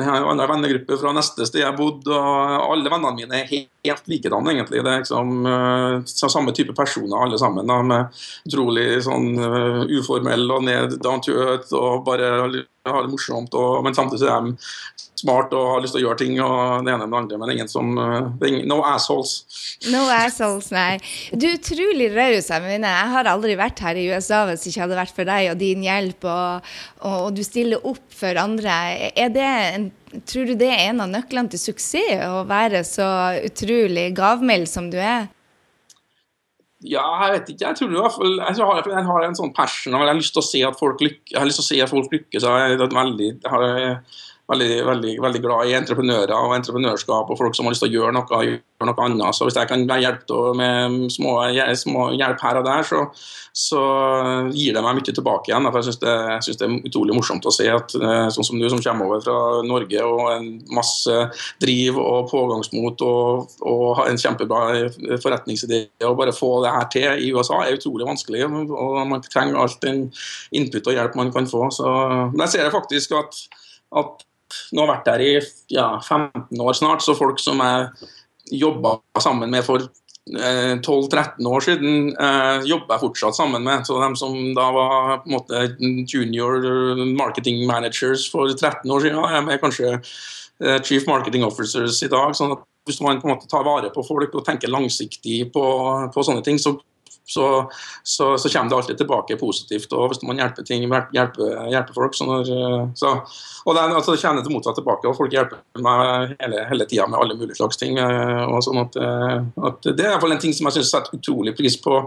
en 0.00 0.26
annen 0.30 0.50
vennegruppe 0.50 0.94
fra 0.98 1.10
neste 1.14 1.42
sted 1.46 1.62
jeg 1.62 1.78
bodde, 1.78 2.12
og 2.16 2.72
alle 2.72 2.90
vennene 2.90 3.18
mine 3.20 3.34
er 3.38 3.50
helt, 3.52 4.04
likedan, 4.10 4.48
egentlig. 4.50 4.82
Det 4.82 4.90
er 4.90 5.02
liksom 5.04 5.28
uh, 5.46 5.94
samme 6.08 6.52
type 6.56 6.74
personer, 6.74 7.16
alle 7.18 7.38
sammen. 7.38 7.70
Da, 7.70 7.76
med 7.86 8.02
utrolig 8.48 8.86
sånn 9.06 9.28
uh, 9.38 9.82
uformell 10.00 10.44
og 10.56 10.60
ned 10.66 10.88
down 11.02 11.20
to 11.22 11.32
earth 11.36 11.70
og 11.76 12.04
bare 12.08 12.26
har 12.42 13.00
det 13.04 13.12
morsomt. 13.12 13.54
Og, 13.54 13.82
men 13.86 13.94
samtidig 13.94 14.28
er 14.30 14.40
de 14.48 14.52
smart 15.22 15.54
og 15.56 15.68
har 15.74 15.82
lyst 15.84 15.96
til 15.96 16.02
å 16.02 16.06
gjøre 16.08 16.20
ting 16.22 16.36
og 16.42 16.86
det 16.86 16.92
ene 16.92 17.06
med 17.06 17.14
det 17.14 17.20
andre, 17.20 17.40
men 17.40 17.54
ingen 17.54 17.70
som 17.70 17.94
uh, 17.98 18.28
No 18.68 18.80
assholes. 18.86 19.34
No 19.92 20.04
assholes, 20.12 20.70
nei. 20.74 20.98
Du 21.32 21.46
er 21.48 21.58
utrolig 21.58 22.10
raus. 22.14 22.50
Emine. 22.52 22.90
jeg 22.90 23.10
har 23.14 23.30
aldri 23.30 23.56
vært 23.58 23.82
her 23.84 23.98
i 23.98 24.08
USA 24.12 24.44
hvis 24.48 24.64
det 24.64 24.72
ikke 24.72 24.84
hadde 24.86 25.00
vært 25.00 25.16
for 25.16 25.28
deg 25.28 25.50
og 25.52 25.60
din 25.62 25.84
hjelp, 25.86 26.26
og, 26.28 26.72
og, 27.02 27.18
og 27.26 27.28
du 27.36 27.42
stiller 27.46 27.84
opp 27.88 28.04
for 28.14 28.38
andre. 28.40 28.74
Det 29.32 29.46
en, 29.46 29.90
tror 30.28 30.50
du 30.50 30.56
det 30.58 30.72
er 30.72 30.88
en 30.90 31.04
av 31.04 31.12
nøklene 31.12 31.52
til 31.52 31.62
suksess, 31.62 32.26
å 32.28 32.42
være 32.48 32.82
så 32.86 33.08
utrolig 33.42 34.10
gavmild 34.16 34.68
som 34.70 34.90
du 34.92 34.98
er? 35.00 35.30
Ja, 36.82 37.04
jeg 37.22 37.36
vet 37.36 37.50
ikke. 37.52 37.68
Jeg 37.68 37.78
tror 37.78 37.92
i 37.92 38.00
hvert 38.00 38.16
fall 38.16 38.32
jeg 38.40 38.66
har, 38.66 38.88
jeg 38.90 39.06
har 39.06 39.24
en 39.26 39.38
sånn 39.38 39.52
passion 39.54 39.94
jeg 39.94 40.02
har 40.02 40.18
lyst 40.18 40.34
til 40.34 40.42
å 40.42 40.48
se 40.48 40.62
at 40.66 40.78
folk 40.78 41.02
lykkes. 41.04 41.30
Jeg 41.30 41.38
har 41.38 41.48
lyst 41.48 41.60
til 41.60 41.66
å 41.66 41.68
se 41.68 41.80
at 41.84 41.92
folk 41.92 42.14
lykkes. 42.16 42.46
Jeg, 42.46 42.78
veldig, 42.82 43.28
jeg 43.36 43.52
har 43.52 43.66
veldig, 44.52 44.70
veldig, 44.86 45.12
veldig, 45.22 45.42
glad 45.42 45.68
i 45.68 45.76
entreprenører 45.76 46.34
og 46.36 46.54
entreprenørskap 46.56 47.30
og 47.30 47.38
folk 47.38 47.56
som 47.56 47.66
har 47.66 47.74
lyst 47.74 47.84
til 47.84 47.92
å 47.92 47.96
gjøre 47.98 48.16
noe, 48.16 48.40
gjøre 48.46 48.88
noe 48.88 49.06
annet. 49.06 49.36
Så 49.36 49.48
hvis 49.48 49.58
jeg 49.58 49.70
kan 49.70 49.84
hjelpe 49.86 50.40
med 50.58 51.06
små, 51.12 51.38
små 51.78 52.08
hjelp 52.16 52.42
her 52.44 52.60
og 52.60 52.66
der, 52.66 52.84
så, 52.86 53.04
så, 53.56 53.82
gir 54.52 54.76
det 54.76 54.82
meg 54.84 54.98
mye 54.98 55.14
tilbake 55.14 55.50
igjen. 55.50 55.68
For 55.68 55.80
jeg 55.80 55.88
syns 55.88 56.02
det, 56.02 56.16
det, 56.60 56.68
er 56.68 56.90
utrolig 56.90 57.16
morsomt 57.16 57.48
å 57.48 57.54
se 57.54 57.68
at 57.72 57.96
eh, 57.98 58.26
sånn 58.34 58.48
som 58.48 58.60
du 58.60 58.68
som 58.72 58.82
kommer 58.84 59.08
over 59.08 59.24
fra 59.24 59.38
Norge 59.66 60.04
og 60.06 60.22
en 60.34 60.50
masse 60.74 61.18
driv 61.62 62.00
og 62.02 62.30
pågangsmot 62.32 63.06
og, 63.06 63.56
og 63.68 64.04
en 64.06 64.20
kjempebra 64.20 64.62
forretningsidé, 65.22 65.84
og 66.06 66.18
bare 66.20 66.36
få 66.36 66.54
det 66.64 66.76
her 66.76 66.88
til 66.92 67.26
i 67.26 67.32
USA 67.34 67.62
er 67.64 67.78
utrolig 67.78 68.08
vanskelig. 68.08 68.44
og 68.46 69.00
Man 69.08 69.24
trenger 69.26 69.62
alt 69.62 69.80
den 69.84 70.06
input 70.52 70.86
og 70.86 70.96
hjelp 70.98 71.18
man 71.18 71.34
kan 71.34 71.48
få. 71.48 71.66
Så, 71.74 71.88
men 72.32 72.46
jeg 72.46 72.56
ser 72.56 72.74
faktisk 72.74 73.16
at 73.18 73.42
at 73.92 74.24
nå 74.72 74.82
har 74.82 74.88
jeg 74.88 74.92
vært 74.92 75.08
der 75.10 75.24
i 75.24 75.32
ja, 75.76 75.88
15 76.00 76.60
år 76.60 76.78
snart, 76.78 77.04
så 77.04 77.16
folk 77.18 77.40
som 77.42 77.62
jeg 77.62 78.10
jobba 78.62 78.98
sammen 79.22 79.50
med 79.52 79.64
for 79.64 79.88
12-13 80.30 81.40
eh, 81.42 81.48
år 81.50 81.64
siden, 81.64 81.94
eh, 82.14 82.66
jobber 82.68 82.94
jeg 82.94 83.00
fortsatt 83.00 83.36
sammen 83.36 83.64
med. 83.64 83.86
Så 83.86 83.98
de 83.98 84.10
som 84.16 84.36
da 84.54 84.68
var 84.70 85.22
på 85.24 85.30
en 85.30 85.36
måte 85.36 85.64
junior 86.06 86.62
marketing 87.16 87.66
managers 87.66 88.28
for 88.30 88.52
13 88.52 88.90
år 88.90 89.00
siden, 89.00 89.50
er 89.50 89.62
kanskje 89.62 89.96
eh, 89.96 90.78
chief 90.82 91.06
marketing 91.06 91.44
officers 91.44 92.02
i 92.02 92.08
dag. 92.12 92.36
sånn 92.36 92.52
at 92.52 92.62
hvis 92.86 93.00
man 93.00 93.20
på 93.20 93.28
en 93.28 93.34
måte 93.36 93.50
tar 93.50 93.64
vare 93.66 93.90
på 93.94 94.02
folk 94.02 94.34
og 94.34 94.44
tenker 94.46 94.70
langsiktig 94.70 95.52
på, 95.54 95.62
på 96.14 96.22
sånne 96.22 96.42
ting, 96.42 96.58
så 96.58 96.76
så, 97.24 97.70
så, 98.02 98.38
så, 98.38 98.48
kommer 98.48 98.70
det 98.70 98.76
alltid 98.76 98.98
tilbake 98.98 99.36
positivt. 99.40 99.92
og 99.92 100.10
Hvis 100.10 100.22
man 100.26 100.40
hjelper, 100.42 100.66
ting, 100.66 100.84
hjelper, 100.88 101.68
hjelper 101.70 101.94
folk 101.94 102.16
så 102.18 102.26
når, 102.28 102.50
så, 102.98 103.12
og 103.64 103.76
det, 103.76 103.84
altså, 103.86 104.12
det 104.14 104.22
kommer 104.22 104.42
til 104.42 104.54
motsatt 104.56 104.78
tilbake. 104.80 105.08
og 105.08 105.16
Folk 105.16 105.32
hjelper 105.32 105.62
meg 105.86 106.34
hele, 106.42 106.66
hele 106.70 106.88
tida 106.90 107.06
med 107.06 107.20
alle 107.22 107.38
mulige 107.38 107.58
slags 107.60 107.80
ting. 107.80 107.98
Eh, 108.02 108.44
og 108.48 108.62
sånn 108.66 108.82
at, 108.82 108.98
eh, 108.98 109.38
at 109.68 109.90
Det 109.92 109.96
er 109.96 110.10
i 110.10 110.12
hvert 110.14 110.24
fall 110.26 110.36
en 110.36 110.42
ting 110.42 110.56
som 110.56 110.68
jeg 110.68 110.80
synes 110.80 110.94
setter 110.96 111.18
utrolig 111.18 111.54
pris 111.58 111.78
på 111.80 112.02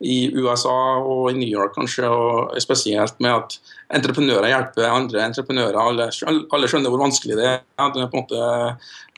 i 0.00 0.30
USA 0.32 0.76
og 1.02 1.30
i 1.30 1.36
New 1.36 1.48
York 1.48 1.74
kanskje, 1.76 2.08
og 2.08 2.56
spesielt 2.62 3.18
med 3.20 3.34
at 3.34 3.58
entreprenører 3.98 4.48
hjelper 4.48 4.88
andre 4.88 5.26
entreprenører. 5.26 5.76
Alle, 5.76 6.08
alle 6.30 6.70
skjønner 6.70 6.92
hvor 6.92 7.02
vanskelig 7.04 7.36
det 7.36 7.46
er. 7.50 7.60
Det 7.94 8.04
er 8.04 8.08
på 8.08 8.16
en 8.16 8.24
måte, 8.24 8.48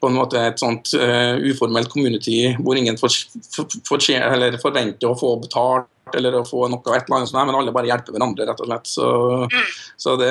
på 0.00 0.10
en 0.10 0.18
måte 0.18 0.42
et 0.42 0.62
sånt 0.62 0.94
uh, 0.98 1.38
uformelt 1.38 1.92
community 1.92 2.40
hvor 2.58 2.78
ingen 2.78 2.98
får, 2.98 3.20
for, 3.54 3.78
for, 3.86 4.02
forventer 4.64 5.10
å 5.10 5.18
få 5.18 5.36
betalt 5.44 5.91
eller 6.10 6.34
å 6.36 6.42
få 6.46 6.66
noe 6.70 6.96
et 6.96 7.06
eller 7.06 7.20
annet 7.20 7.30
sånt, 7.30 7.46
men 7.48 7.56
alle 7.56 7.72
bare 7.74 7.88
hjelper 7.88 8.16
hverandre, 8.16 8.46
rett 8.48 8.62
og 8.62 8.68
slett. 8.68 8.88
Så, 8.90 9.08
så 10.00 10.14
det, 10.20 10.30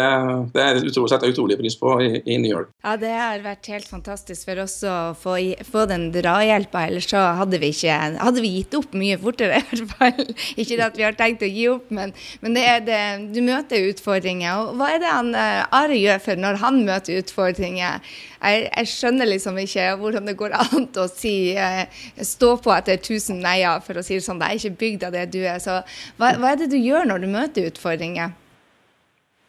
det 0.53 0.65
utrolig, 0.81 1.11
setter 1.13 1.29
jeg 1.29 1.35
utrolig 1.35 1.57
pris 1.61 1.77
på 1.79 1.95
i, 2.03 2.09
i, 2.21 2.37
New 2.41 2.51
York. 2.51 2.71
Ja, 2.83 2.95
det 2.99 3.11
har 3.15 3.43
vært 3.45 3.69
helt 3.71 3.87
fantastisk 3.89 4.49
for 4.49 4.63
oss 4.65 4.77
å 4.87 4.97
få, 5.17 5.37
få 5.67 5.85
den 5.89 6.09
drahjelpa, 6.13 6.85
ellers 6.89 7.09
så 7.11 7.23
hadde 7.39 7.61
vi 7.61 7.71
ikke 7.73 7.99
hadde 8.21 8.43
vi 8.43 8.53
gitt 8.57 8.75
opp 8.77 8.97
mye 8.97 9.19
fortere, 9.21 9.61
i 9.61 9.81
hvert 9.81 9.95
fall. 9.95 10.33
Ikke 10.59 10.79
at 10.85 10.99
vi 10.99 11.07
har 11.07 11.17
tenkt 11.17 11.45
å 11.45 11.49
gi 11.49 11.67
opp, 11.71 11.87
men, 11.93 12.13
men 12.43 12.57
det 12.57 12.65
er 12.67 12.83
det, 12.87 13.01
du 13.35 13.41
møter 13.45 13.87
utfordringer. 13.91 14.67
Og 14.67 14.75
hva 14.79 14.91
er 14.95 15.01
det 15.03 15.13
han 15.13 15.31
uh, 15.35 15.63
Are 15.81 15.95
gjør 15.97 16.21
for 16.25 16.41
når 16.41 16.61
han 16.61 16.83
møter 16.87 17.21
utfordringer? 17.21 18.03
Jeg, 18.41 18.65
jeg, 18.65 18.89
skjønner 18.89 19.29
liksom 19.29 19.57
ikke 19.61 19.83
hvordan 20.01 20.25
det 20.25 20.33
går 20.39 20.55
an 20.57 20.87
å 20.97 21.05
si 21.11 21.53
uh, 21.53 21.83
stå 22.25 22.55
på 22.63 22.73
etter 22.73 22.97
tusen 23.03 23.41
neier, 23.43 23.81
for 23.85 24.01
å 24.01 24.05
si 24.05 24.17
det 24.17 24.25
sånn. 24.25 24.41
Det 24.41 24.49
er 24.49 24.59
ikke 24.59 24.79
bygd 24.81 25.07
av 25.07 25.15
det 25.15 25.27
du 25.33 25.39
er. 25.43 25.60
Så 25.61 25.77
hva, 26.17 26.33
hva, 26.33 26.51
er 26.51 26.63
det 26.63 26.71
du 26.73 26.79
gjør 26.79 27.07
når 27.09 27.23
du 27.23 27.29
møter 27.31 27.69
utfordringer? 27.69 28.33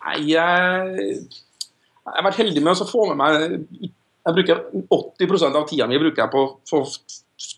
Nei, 0.02 0.20
jeg, 0.32 1.08
jeg 2.02 2.14
har 2.14 2.26
vært 2.26 2.40
heldig 2.42 2.62
med 2.62 2.84
å 2.84 2.88
få 2.88 3.08
med 3.12 3.20
meg 3.20 3.92
jeg 4.22 4.36
bruker 4.36 4.64
80% 4.94 5.58
av 5.58 5.68
tida 5.68 5.88
mi 5.90 5.98
bruker 5.98 6.24
jeg 6.24 6.32
på, 6.32 6.42
på, 6.70 6.82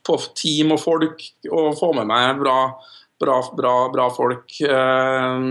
på, 0.07 0.19
team 0.39 0.73
og 0.75 0.81
folk 0.81 1.25
og 1.51 1.75
få 1.77 1.91
med 1.99 2.09
meg 2.09 2.39
bra, 2.41 2.59
bra, 3.21 3.35
bra, 3.57 3.73
bra 3.93 4.07
folk. 4.15 4.55
Eh, 4.65 5.45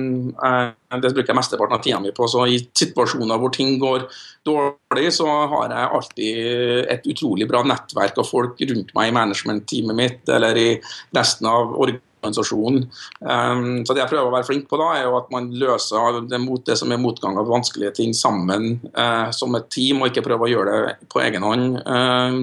det 1.04 1.12
bruker 1.14 1.30
jeg 1.30 1.38
mesteparten 1.38 1.78
av 1.78 1.84
tida 1.86 2.00
mi 2.02 2.14
på. 2.16 2.30
Så 2.30 2.48
I 2.50 2.58
situasjoner 2.66 3.42
hvor 3.42 3.54
ting 3.54 3.76
går 3.82 4.08
dårlig, 4.48 5.12
så 5.14 5.28
har 5.54 5.76
jeg 5.76 5.92
alltid 6.00 6.90
et 6.96 7.06
utrolig 7.14 7.50
bra 7.52 7.62
nettverk 7.68 8.18
av 8.24 8.30
folk 8.30 8.66
rundt 8.74 8.96
meg 8.98 9.12
i 9.12 9.16
management-teamet 9.20 10.00
mitt 10.00 10.34
eller 10.34 10.58
i 10.58 10.70
resten 11.14 11.50
av 11.52 11.78
organisasjonen 11.78 12.10
organisasjonen. 12.24 12.86
Um, 13.20 13.84
så 13.86 13.94
Det 13.94 14.04
jeg 14.04 14.12
prøver 14.12 14.30
å 14.30 14.36
være 14.36 14.48
flink 14.48 14.70
på, 14.70 14.80
da, 14.80 14.92
er 14.98 15.08
jo 15.08 15.18
at 15.20 15.32
man 15.34 15.50
løser 15.60 16.22
det, 16.30 16.40
mot, 16.42 16.64
det 16.66 16.78
som 16.80 16.92
er 16.92 17.02
motgang 17.02 17.38
av 17.40 17.52
vanskelige 17.52 17.98
ting 18.00 18.16
sammen 18.18 18.80
uh, 18.98 19.30
som 19.36 19.56
et 19.60 19.68
team, 19.74 20.02
og 20.02 20.12
ikke 20.12 20.26
prøver 20.26 20.48
å 20.48 20.54
gjøre 20.54 20.78
det 20.78 21.12
på 21.12 21.24
egen 21.24 21.46
hånd. 21.46 21.82
Um, 21.84 22.40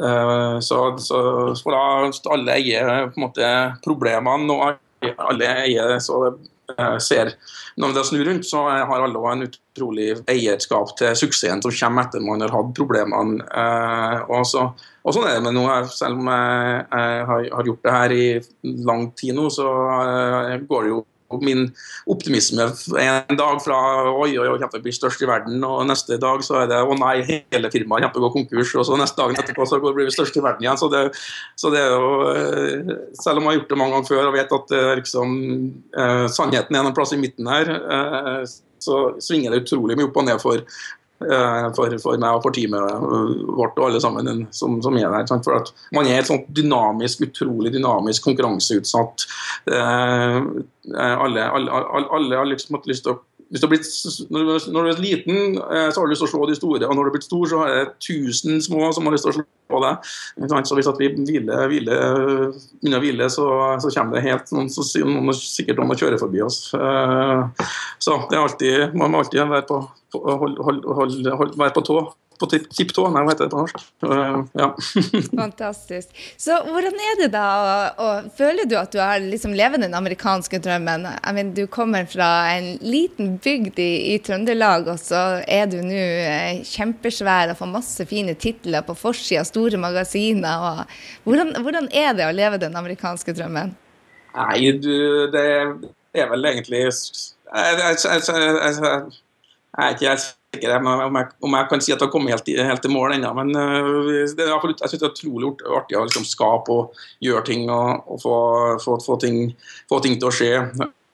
uh, 0.00 0.58
så, 0.64 0.80
så, 1.02 1.22
for 1.62 1.76
da 1.76 2.34
alle 2.34 2.58
eier 2.58 3.08
på 3.12 3.20
en 3.20 3.28
måte 3.28 3.52
problemene, 3.86 4.56
og 4.56 5.14
alle 5.30 5.54
eier 5.66 5.96
så 6.02 6.26
uh, 6.32 6.98
ser 7.02 7.36
når 7.76 7.92
det 7.92 8.04
snur 8.08 8.24
rundt, 8.24 8.46
så 8.48 8.62
har 8.72 9.02
alle 9.04 9.20
en 9.34 9.44
utrolig 9.44 10.14
eierskap 10.32 10.94
til 10.96 11.12
suksessen 11.18 11.60
som 11.60 11.74
kommer 11.76 12.06
etter 12.06 12.22
man 12.24 12.40
har 12.40 12.54
hatt 12.54 12.70
problemene. 12.78 13.44
og 14.32 14.46
så 14.48 14.70
og 15.06 15.14
sånn 15.14 15.28
er 15.30 15.36
det 15.38 15.44
med 15.46 15.54
noe. 15.54 15.82
Selv 15.94 16.18
om 16.18 16.30
jeg, 16.32 16.86
jeg 16.90 17.50
har 17.54 17.68
gjort 17.70 17.84
det 17.84 17.92
her 17.94 18.14
i 18.16 18.24
lang 18.86 19.10
tid 19.18 19.36
nå, 19.38 19.46
så 19.54 19.66
uh, 19.66 20.56
går 20.66 20.88
det 20.88 20.94
jo 20.94 21.04
min 21.42 21.64
optimisme 22.06 22.62
en 23.00 23.38
dag 23.38 23.58
fra 23.64 23.76
oi, 24.12 24.36
oi, 24.38 24.46
oi, 24.46 24.58
kjempe 24.60 24.80
blir 24.84 24.94
størst 24.94 25.24
i 25.24 25.28
verden, 25.28 25.64
og 25.66 25.86
neste 25.88 26.18
dag 26.22 26.42
så 26.46 26.60
er 26.62 26.68
det 26.70 26.78
å 26.82 26.94
nei, 26.98 27.16
hele 27.26 27.70
firmaet 27.72 28.06
kommer 28.06 28.14
til 28.14 28.22
å 28.22 28.26
gå 28.26 28.32
konkurs, 28.36 28.74
og 28.78 28.86
så 28.86 28.98
neste 29.00 29.18
dagen 29.20 29.40
etterpå 29.40 29.66
så 29.66 29.80
blir 29.82 30.06
vi 30.06 30.14
størst 30.14 30.38
i 30.38 30.44
verden 30.44 30.66
igjen. 30.66 30.78
Så 30.80 30.90
det, 30.92 31.02
så 31.58 31.72
det, 31.74 31.82
er 31.82 31.96
jo 31.96 32.12
eh, 32.30 32.92
Selv 33.18 33.40
om 33.40 33.46
jeg 33.46 33.50
har 33.50 33.58
gjort 33.60 33.72
det 33.72 33.80
mange 33.80 33.96
ganger 33.96 34.10
før 34.12 34.30
og 34.30 34.36
vet 34.36 34.54
at 34.58 34.76
eh, 34.76 36.30
sannheten 36.36 36.78
er 36.78 36.86
en 36.86 36.96
plass 36.96 37.16
i 37.16 37.20
midten 37.20 37.50
her, 37.50 37.72
så 38.82 39.02
svinger 39.22 39.52
det 39.52 39.64
utrolig 39.64 39.96
mye 39.98 40.08
opp 40.10 40.20
og 40.20 40.28
ned 40.28 40.42
for, 40.42 40.62
for, 41.18 41.94
for, 42.02 42.18
meg 42.20 42.36
og 42.36 42.42
for 42.44 42.56
teamet 42.56 42.76
eh, 42.76 43.30
vårt 43.56 43.78
og 43.80 43.88
alle 43.88 44.00
sammen 44.04 44.44
som, 44.54 44.78
som 44.84 44.98
er 45.00 45.08
der. 45.12 45.28
For 45.44 45.56
at 45.56 45.72
man 45.96 46.08
er 46.10 46.20
et 46.20 46.28
sånt 46.28 46.48
dynamisk, 46.56 47.24
utrolig 47.28 47.72
dynamisk, 47.74 48.26
konkurranseutsatt. 48.26 49.26
Eh, 49.72 50.40
alle, 50.96 51.48
alle, 51.48 51.80
alle, 52.04 52.36
har 52.36 52.48
liksom 52.50 52.78
hatt 52.78 52.90
lyst 52.90 53.06
til 53.06 53.16
å 53.16 53.20
hvis 53.50 53.62
du 53.62 53.66
blitt, 53.70 53.86
når, 54.34 54.48
du, 54.74 54.88
er 54.90 55.00
liten, 55.02 55.58
så 55.58 56.00
har 56.00 56.06
du 56.06 56.10
lyst 56.10 56.24
til 56.24 56.26
å 56.26 56.32
slå 56.32 56.48
de 56.50 56.56
store, 56.58 56.88
og 56.88 56.96
når 56.96 57.06
du 57.06 57.10
er 57.10 57.14
blitt 57.14 57.28
stor, 57.28 57.44
så 57.46 57.60
har 57.62 57.72
jeg 57.72 57.90
tusen 58.02 58.58
små 58.64 58.88
som 58.94 59.06
har 59.06 59.14
lyst 59.14 59.28
til 59.28 59.34
å 59.34 59.36
slå 59.38 59.82
deg. 59.84 60.08
Så 60.66 60.78
hvis 60.78 60.90
vi 60.98 61.10
hviler, 61.14 61.70
begynner 61.70 62.98
å 62.98 63.04
hvile, 63.04 63.30
så, 63.30 63.46
så, 63.82 63.92
kommer 63.94 64.18
det 64.18 64.26
helt 64.26 64.50
noen, 64.56 64.70
så, 64.72 64.82
noen 65.06 65.30
sikkert 65.38 65.78
noen 65.78 65.94
å 65.94 65.98
kjøre 66.00 66.18
forbi 66.22 66.42
oss. 66.42 66.58
Så 66.72 68.18
det 68.26 68.38
er 68.38 68.42
alltid, 68.42 68.98
man 68.98 69.14
må 69.14 69.22
alltid 69.22 69.46
være 69.46 69.68
på 69.70 69.82
hold, 70.16 70.58
hold, 70.66 70.86
hold, 70.98 71.58
være 71.58 71.74
på 71.76 71.86
tå 71.86 72.00
på 72.40 72.48
tipptå, 72.50 73.06
nei, 73.12 73.22
hva 73.24 73.32
heter 73.32 73.46
det 73.46 73.52
på 73.52 73.62
norsk? 73.62 73.82
Uh, 74.04 74.42
ja. 74.58 74.68
Fantastisk. 75.42 76.12
Så 76.40 76.58
hvordan 76.66 76.96
er 77.10 77.20
det 77.22 77.28
da, 77.34 77.46
og, 78.02 78.28
føler 78.36 78.68
du 78.68 78.76
at 78.80 78.92
du 78.94 79.00
har 79.02 79.22
liksom 79.22 79.54
levd 79.56 79.84
den 79.84 79.96
amerikanske 79.96 80.60
drømmen? 80.64 81.08
I 81.16 81.34
mean, 81.36 81.52
du 81.56 81.64
kommer 81.70 82.08
fra 82.10 82.30
en 82.54 82.74
liten 82.84 83.36
bygd 83.42 83.80
i, 83.82 83.90
i 84.14 84.18
Trøndelag, 84.24 84.88
og 84.92 85.00
så 85.02 85.22
er 85.42 85.68
du 85.72 85.78
nå 85.84 85.96
eh, 85.96 86.62
kjempesvær 86.66 87.54
og 87.54 87.60
får 87.60 87.72
masse 87.72 88.08
fine 88.10 88.36
titler 88.40 88.86
på 88.86 88.96
forsida 88.98 89.42
av 89.44 89.50
store 89.50 89.80
magasiner. 89.80 90.68
Og, 90.70 90.96
hvordan, 91.28 91.54
hvordan 91.64 91.90
er 91.94 92.16
det 92.18 92.28
å 92.28 92.34
leve 92.36 92.60
den 92.62 92.76
amerikanske 92.78 93.36
drømmen? 93.36 93.74
Nei, 94.36 94.72
du, 94.82 94.92
det 95.32 95.46
er 96.16 96.28
vel 96.28 96.50
egentlig 96.50 96.82
jeg, 96.84 96.92
jeg, 97.54 97.96
jeg, 98.04 98.22
jeg 98.28 99.84
er 99.84 99.94
ikke 99.94 100.08
helt 100.10 100.26
sikker 100.56 100.74
om 100.80 101.18
jeg, 101.20 101.30
om 101.44 101.56
jeg 101.58 101.68
kan 101.70 101.84
si 101.84 101.94
at 101.94 102.00
det 102.00 102.08
har 102.08 102.12
kommet 102.12 102.34
helt, 102.34 102.50
helt 102.70 102.82
til 102.84 102.94
mål 102.94 103.16
ennå. 103.16 103.32
Men 103.38 103.52
uh, 103.54 104.08
jeg 104.10 104.32
synes 104.32 104.36
det 104.36 105.02
er 105.02 105.12
utrolig 105.12 105.52
artig 105.78 105.98
å 105.98 106.06
liksom 106.08 106.26
skape 106.26 106.74
og 106.74 107.06
gjøre 107.24 107.44
ting 107.46 107.68
og, 107.70 108.08
og 108.10 108.22
få, 108.22 108.38
få, 108.82 108.98
få, 109.04 109.20
ting, 109.22 109.40
få, 109.90 110.00
ting, 110.04 110.18
til 110.20 110.30
å 110.30 110.34
skje. 110.34 110.52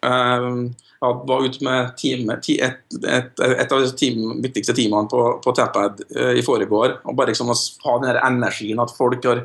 Uh, 0.02 0.70
jeg 1.02 1.18
var 1.26 1.44
ute 1.44 1.66
med 1.66 1.94
team, 1.98 2.28
et, 2.30 2.48
et, 2.62 3.32
et, 3.42 3.72
av 3.74 3.82
de 3.82 3.90
team, 3.98 4.36
viktigste 4.42 4.74
teamene 4.78 5.10
på, 5.10 5.22
på 5.42 5.54
Tapad 5.58 6.04
uh, 6.14 6.32
i 6.38 6.44
foregår. 6.46 7.00
og 7.02 7.18
Bare 7.18 7.34
liksom 7.34 7.50
å 7.50 7.58
ha 7.88 7.96
den 8.04 8.20
energien 8.22 8.82
at 8.82 8.94
folk 8.94 9.26
har 9.26 9.44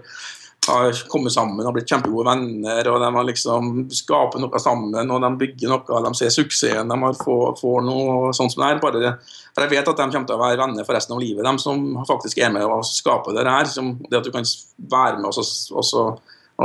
har 0.68 1.02
kommet 1.12 1.34
sammen 1.34 1.66
og 1.66 1.76
blitt 1.76 1.90
kjempegode 1.90 2.28
venner. 2.28 2.90
og 2.92 3.02
De 3.02 3.10
har 3.16 3.28
liksom 3.28 3.74
skaper 3.94 4.42
noe 4.44 4.62
sammen 4.62 5.14
og 5.14 5.24
de 5.24 5.32
bygger 5.42 5.72
noe. 5.72 6.02
De 6.06 6.14
ser 6.20 6.34
suksessen 6.34 6.92
de 6.92 7.00
har 7.04 7.20
får, 7.20 7.58
får 7.62 7.84
noe 7.88 8.32
sånt 8.38 8.54
som 8.54 8.64
det 8.64 8.72
er. 8.72 8.82
Bare. 8.84 9.14
For 9.54 9.66
Jeg 9.66 9.74
vet 9.74 9.92
at 9.92 10.00
de 10.00 10.08
kommer 10.14 10.30
til 10.30 10.38
å 10.38 10.42
være 10.42 10.62
venner 10.62 10.88
for 10.88 10.98
resten 10.98 11.16
av 11.16 11.22
livet, 11.24 11.46
de 11.48 11.64
som 11.64 11.86
faktisk 12.08 12.42
er 12.44 12.52
med 12.54 12.66
å 12.68 12.82
skape 12.86 13.36
det 13.36 13.48
her. 13.48 13.70
Som 13.72 13.96
det 14.08 14.20
at 14.20 14.28
du 14.28 14.34
kan 14.36 14.48
være 14.78 15.22
med 15.22 15.32
og 15.32 15.38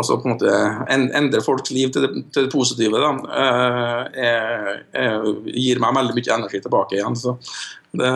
så, 0.01 0.17
på 0.17 0.25
en 0.25 0.33
måte 0.33 0.53
endre 0.89 1.43
folks 1.45 1.73
liv 1.75 1.91
til 1.93 2.07
det, 2.07 2.13
til 2.33 2.47
det 2.47 2.53
positive, 2.53 2.97
da, 2.97 3.11
eh, 3.43 4.23
er, 4.25 5.27
gir 5.53 5.83
meg 5.83 5.99
veldig 5.99 6.17
mye 6.17 6.37
energi 6.39 6.63
tilbake 6.65 6.97
igjen. 6.97 7.19
Så 7.19 7.37
det, 8.01 8.13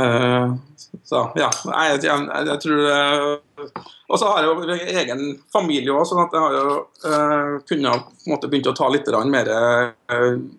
så 1.07 1.21
ja, 1.39 1.47
jeg, 1.71 2.01
jeg, 2.03 2.23
jeg 2.49 2.61
tror 2.65 2.81
eh, 2.91 3.67
Og 4.11 4.19
så 4.19 4.27
har 4.27 4.43
jeg 4.43 4.49
jo 4.49 4.79
egen 5.03 5.21
familie 5.55 5.93
òg, 5.95 6.03
sånn 6.09 6.25
at 6.25 6.35
jeg 6.35 6.43
har 6.43 6.57
jo 6.57 6.73
uh, 7.07 7.53
kunnet 7.67 8.09
på 8.09 8.27
en 8.27 8.35
måte 8.35 8.51
begynt 8.51 8.71
å 8.73 8.75
ta 8.75 8.89
litt 8.91 9.07
mer 9.31 9.51
uh, 9.55 9.93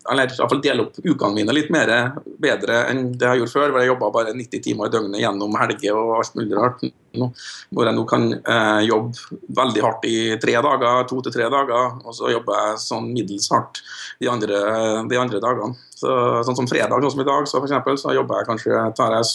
Eller 0.08 0.32
iallfall 0.32 0.64
dele 0.64 0.86
opp 0.86 1.02
ukene 1.04 1.36
mine 1.36 1.56
litt 1.56 1.68
mer 1.74 1.92
bedre 2.40 2.86
enn 2.94 3.12
det 3.20 3.28
jeg 3.28 3.44
gjorde 3.44 3.56
før. 3.58 3.76
hvor 3.76 3.84
Jeg 3.84 3.92
jobba 3.92 4.12
bare 4.16 4.38
90 4.40 4.64
timer 4.64 4.88
i 4.88 4.96
døgnet 4.96 5.24
gjennom 5.26 5.60
helger 5.60 6.00
og 6.00 6.16
alt 6.22 6.40
mulig 6.40 6.56
rart. 6.56 6.88
Nå, 7.18 7.30
hvor 7.76 7.90
jeg 7.90 8.00
nå 8.00 8.08
kan 8.08 8.28
uh, 8.40 8.82
jobbe 8.88 9.40
veldig 9.60 9.84
hardt 9.84 10.08
i 10.08 10.18
tre 10.40 10.58
dager, 10.64 11.08
to 11.12 11.22
til 11.26 11.36
tre 11.36 11.52
dager, 11.52 11.96
og 12.04 12.16
så 12.16 12.32
jobber 12.32 12.60
jeg 12.62 12.84
sånn 12.88 13.12
middels 13.12 13.52
hardt 13.52 13.84
de 14.24 14.32
andre, 14.32 14.64
de 15.12 15.20
andre 15.20 15.44
dagene. 15.44 15.76
Så, 15.98 16.12
sånn 16.48 16.60
som 16.60 16.68
fredag, 16.70 17.02
sånn 17.02 17.16
som 17.16 17.24
i 17.24 17.32
dag, 17.32 17.48
så, 17.50 17.58
for 17.58 17.68
eksempel, 17.68 17.98
så 18.00 18.16
jobber 18.16 18.40
jeg 18.44 18.52
kanskje 18.52 18.86
tar 18.96 19.18
jeg 19.18 19.34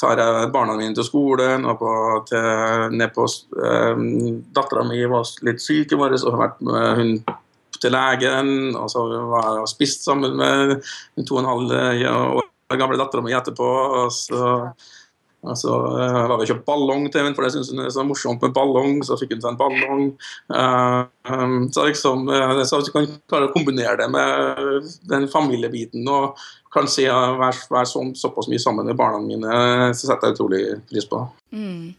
tar 0.00 0.20
jeg 0.20 0.50
barna 0.54 0.76
mine 0.78 0.96
til 0.96 1.06
skolen. 1.06 1.66
og 1.68 1.78
på, 1.80 1.92
til, 2.30 2.96
ned 2.96 3.12
på 3.16 3.26
um, 3.60 4.04
Dattera 4.56 4.84
mi 4.88 5.02
var 5.10 5.28
litt 5.46 5.62
syk 5.62 5.92
i 5.92 6.00
morges 6.00 6.24
og 6.24 6.36
har 6.36 6.46
vært 6.48 6.62
med 6.66 7.00
hun 7.00 7.12
til 7.80 7.94
legen. 7.94 8.54
og 8.76 8.88
Så 8.92 9.04
var 9.32 9.50
jeg 9.58 9.74
spist 9.74 10.06
sammen 10.08 10.38
med 10.40 10.78
den 11.16 11.28
to 11.28 11.38
og 11.38 11.44
en 11.44 11.52
halv 11.52 11.76
år 12.38 12.48
gamle 12.78 12.98
dattera 13.00 13.24
mi 13.24 13.36
etterpå. 13.36 13.68
og 14.04 14.12
så 14.14 14.72
og 15.40 15.56
så 15.56 15.72
uh, 15.72 16.26
var 16.28 16.36
vi 16.36 16.50
kjøpt 16.50 16.66
ballong 16.66 17.06
til 17.08 17.22
henne, 17.22 17.32
for 17.32 17.46
det 17.46 17.54
syntes 17.54 17.70
hun 17.72 17.80
er 17.80 17.92
så 17.94 18.02
morsomt 18.04 18.42
med 18.44 18.52
ballong. 18.52 18.98
Så 19.00 19.16
fikk 19.16 19.32
hun 19.32 19.40
seg 19.40 19.54
en 19.54 19.60
ballong. 19.60 20.02
Uh, 20.52 21.08
um, 21.32 21.62
så 21.72 21.86
liksom, 21.88 22.28
så 22.68 22.80
du 22.84 22.90
kan 22.92 23.08
klare 23.24 23.48
å 23.48 23.54
kombinere 23.54 23.96
det 24.02 24.10
med 24.12 24.90
den 25.08 25.24
familiebiten 25.32 26.04
og 26.12 26.36
kan 26.72 26.86
si 26.90 27.06
være, 27.08 27.66
være 27.70 27.88
sånn, 27.90 28.12
såpass 28.18 28.50
mye 28.50 28.62
sammen 28.62 28.86
med 28.86 28.98
barna 28.98 29.18
mine, 29.22 29.90
så 29.96 30.06
setter 30.06 30.30
jeg 30.30 30.38
utrolig 30.38 30.62
pris 30.90 31.08
på. 31.10 31.24
Mm. 31.54 31.90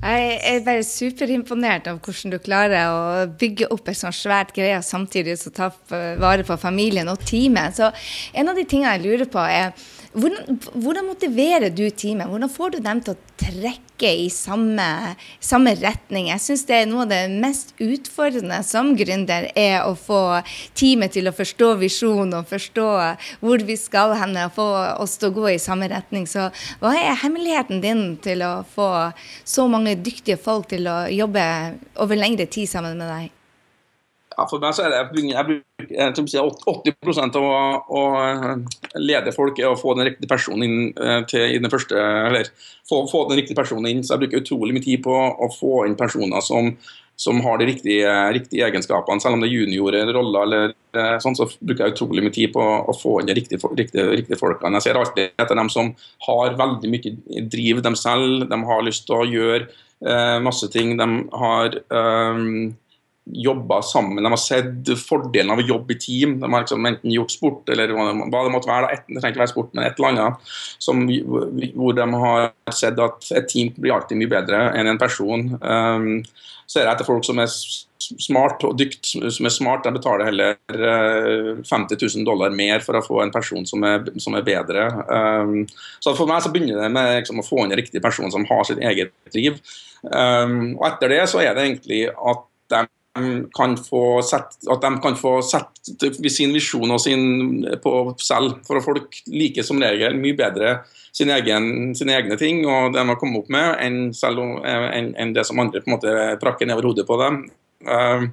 Jeg 0.00 0.34
er 0.46 0.60
bare 0.64 0.84
superimponert 0.86 1.88
av 1.90 1.98
hvordan 2.04 2.32
du 2.32 2.38
klarer 2.40 2.92
å 2.92 3.24
bygge 3.40 3.68
opp 3.74 3.88
en 3.90 3.96
sånn 3.96 4.14
svært 4.14 4.52
greie, 4.56 4.78
samtidig 4.84 5.36
som 5.40 5.54
tar 5.56 5.74
vare 6.20 6.44
på 6.46 6.56
familien 6.60 7.10
og 7.10 7.20
teamet. 7.26 7.80
Så 7.80 7.90
en 8.36 8.52
av 8.52 8.56
de 8.56 8.64
tingene 8.68 8.94
jeg 8.96 9.04
lurer 9.06 9.28
på, 9.30 9.42
er 9.42 9.74
hvordan, 10.12 10.58
hvordan, 10.74 11.06
motiverer 11.06 11.70
du 11.70 11.84
teamet? 11.90 12.26
Hvordan 12.26 12.50
får 12.50 12.72
du 12.74 12.78
dem 12.82 13.00
til 13.04 13.14
å 13.14 13.38
trekke 13.38 14.10
i 14.24 14.26
samme, 14.34 14.86
samme 15.38 15.76
retning? 15.78 16.32
Jeg 16.32 16.42
syns 16.42 16.64
det 16.66 16.80
er 16.80 16.90
noe 16.90 17.04
av 17.04 17.12
det 17.12 17.20
mest 17.30 17.70
utfordrende 17.78 18.58
som 18.66 18.90
gründer, 18.98 19.46
er 19.54 19.86
å 19.86 19.94
få 19.94 20.40
teamet 20.74 21.14
til 21.14 21.30
å 21.30 21.36
forstå 21.36 21.70
visjonen 21.84 22.40
og 22.40 22.50
forstå 22.50 22.90
hvor 23.44 23.66
vi 23.66 23.78
skal 23.78 24.16
hen, 24.18 24.34
og 24.34 24.54
få 24.58 24.68
oss 24.98 25.18
til 25.20 25.30
å 25.30 25.36
gå 25.38 25.50
i 25.54 25.62
samme 25.62 25.90
retning. 25.92 26.26
Så 26.26 26.50
hva 26.82 26.94
er 26.98 27.20
hemmeligheten 27.22 27.82
din 27.84 28.06
til 28.24 28.42
å 28.42 28.54
få 28.66 28.90
så 29.46 29.70
mange 29.70 29.94
dyktige 29.94 30.40
folk 30.42 30.72
til 30.74 30.90
å 30.90 31.04
jobbe 31.06 31.44
over 32.02 32.18
lengre 32.18 32.50
tid 32.50 32.66
sammen 32.72 32.98
med 32.98 33.14
deg? 33.14 33.39
Ja, 34.40 34.46
for 34.48 34.62
meg 34.62 34.72
så 34.72 34.86
er 34.86 34.94
det 34.94 35.00
jeg 35.28 35.44
bruker, 35.44 36.14
som 36.16 36.28
sier, 36.30 36.46
80% 36.72 37.34
av 37.36 37.44
å, 37.44 37.56
å, 37.92 38.04
lede 38.96 39.34
folk 39.36 39.58
er 39.60 39.68
å 39.68 39.76
få 39.76 39.92
den 39.98 40.08
riktige 40.08 40.30
personen 40.30 40.64
inn 40.64 40.78
eh, 40.96 41.18
til 41.28 41.44
i 41.44 41.60
den 41.60 41.72
første 41.72 41.98
Eller 41.98 42.48
få, 42.88 43.02
få, 43.10 43.26
den 43.28 43.36
riktige 43.42 43.58
personen 43.58 43.90
inn. 43.90 44.00
Så 44.00 44.14
jeg 44.14 44.24
bruker 44.24 44.40
utrolig 44.40 44.78
mye 44.78 44.86
tid 44.86 45.04
på 45.04 45.12
å 45.12 45.50
få 45.52 45.84
inn 45.84 45.98
personer 46.00 46.40
som, 46.46 46.72
som 47.20 47.44
har 47.44 47.60
de 47.60 47.68
riktige, 47.68 48.16
riktige, 48.32 48.64
egenskapene. 48.70 49.20
Selv 49.20 49.36
om 49.36 49.44
det 49.44 49.50
er 49.50 49.58
juniore 49.58 50.02
roller, 50.08 50.40
eller 50.46 50.72
eh, 50.96 51.20
sånn, 51.20 51.36
så 51.36 51.50
bruker 51.60 51.90
jeg 51.90 51.98
utrolig 51.98 52.24
mye 52.24 52.38
tid 52.40 52.56
på 52.56 52.64
å 52.64 52.96
få 52.96 53.18
inn 53.20 53.28
de 53.28 53.36
riktige, 53.36 53.60
riktige, 53.76 54.08
riktige 54.22 54.40
folkene. 54.40 54.80
Jeg 54.80 54.88
ser 54.88 55.04
alltid 55.04 55.34
etter 55.36 55.60
dem 55.60 55.68
som 55.72 55.92
har 56.30 56.56
veldig 56.64 56.96
mye 56.96 57.48
driv 57.52 57.84
dem 57.84 57.98
selv, 58.08 58.48
de 58.48 58.64
har 58.72 58.86
lyst 58.88 59.04
til 59.10 59.20
å 59.20 59.32
gjøre 59.36 59.66
eh, 59.68 60.38
masse 60.48 60.72
ting. 60.72 60.96
De 60.96 61.10
har 61.44 61.82
um, 61.92 62.70
jobba 63.32 63.80
sammen. 63.82 64.22
De 64.24 64.32
har 64.32 64.40
sett 64.40 64.90
fordelen 65.00 65.52
av 65.54 65.62
å 65.62 65.66
jobbe 65.66 65.94
i 65.94 65.98
team. 66.00 66.38
De 66.40 66.48
har 66.48 66.64
liksom 66.64 66.86
enten 66.86 67.14
gjort 67.14 67.34
sport 67.34 67.72
eller 67.72 67.92
hva 67.94 68.44
det 68.44 68.54
måtte 68.54 68.70
være. 68.70 69.02
Det 69.06 69.18
trenger 69.18 69.34
ikke 69.34 69.44
være 69.44 69.52
sport, 69.52 69.74
men 69.74 69.86
et 69.86 70.00
eller 70.00 70.12
annet 70.14 70.54
som, 70.82 71.04
hvor 71.74 71.98
de 71.98 72.08
har 72.24 72.50
sett 72.74 73.00
at 73.02 73.30
et 73.36 73.50
team 73.50 73.74
blir 73.76 73.94
alltid 73.96 74.20
mye 74.20 74.32
bedre 74.32 74.64
enn 74.78 74.90
en 74.90 75.00
person. 75.00 75.54
Um, 75.60 76.10
er 76.70 76.86
det 76.86 76.92
etter 76.92 77.08
folk 77.08 77.24
som 77.26 77.40
er 77.42 77.50
smart 78.00 78.62
og 78.66 78.76
dykt, 78.78 79.12
som 79.12 79.46
er 79.46 79.52
smart, 79.52 79.84
de 79.84 79.92
betaler 79.94 80.28
heller 80.30 80.56
50 81.66 81.66
eh, 81.66 82.04
000 82.16 82.26
dollar 82.26 82.54
mer 82.54 82.82
for 82.84 82.98
å 82.98 83.02
få 83.04 83.20
en 83.24 83.32
person 83.34 83.66
som 83.68 83.84
er, 83.86 84.06
som 84.22 84.36
er 84.38 84.46
bedre. 84.46 84.86
Um, 85.10 85.66
så 86.02 86.14
for 86.18 86.30
meg 86.30 86.44
så 86.44 86.52
begynner 86.52 86.80
det 86.80 86.92
med 86.94 87.10
liksom, 87.18 87.42
å 87.42 87.46
få 87.46 87.64
inn 87.64 87.74
en 87.74 87.80
riktig 87.80 88.02
person 88.02 88.30
som 88.32 88.46
har 88.48 88.64
sitt 88.68 88.80
eget 88.82 89.12
liv. 89.36 89.58
Um, 90.06 90.78
og 90.78 90.86
etter 90.88 91.12
det 91.12 91.24
så 91.30 91.42
er 91.42 91.54
det 91.56 91.66
egentlig 91.66 92.06
at 92.08 92.46
de 92.72 92.84
kan 93.56 93.74
få 93.76 94.22
sett, 94.22 94.54
at 94.70 94.82
de 94.84 94.90
kan 95.02 95.16
få 95.18 95.40
sett 95.42 95.90
sin 96.30 96.54
visjon 96.54 96.94
og 96.94 97.00
sin 97.02 97.64
på 97.82 97.94
selv. 98.22 98.60
For 98.66 98.82
folk 98.84 99.22
liker 99.26 99.66
som 99.66 99.82
regel 99.82 100.18
mye 100.20 100.38
bedre 100.38 100.76
sin 101.16 101.30
egen, 101.34 101.90
sine 101.98 102.14
egne 102.20 102.38
ting 102.38 102.62
og 102.68 102.94
det 102.94 103.02
de 103.02 103.10
har 103.10 103.18
kommet 103.18 103.42
opp 103.42 103.50
med, 103.50 103.74
enn, 103.82 104.00
selv, 104.14 104.40
enn, 104.62 105.34
det 105.34 105.42
som 105.48 105.58
andre 105.58 105.82
på 105.82 105.90
en 105.90 105.96
måte 105.96 106.16
prakker 106.42 106.68
nedover 106.68 106.92
hodet 106.92 107.06
på 107.08 107.18
dem. 107.18 107.42
Uh, 107.82 108.28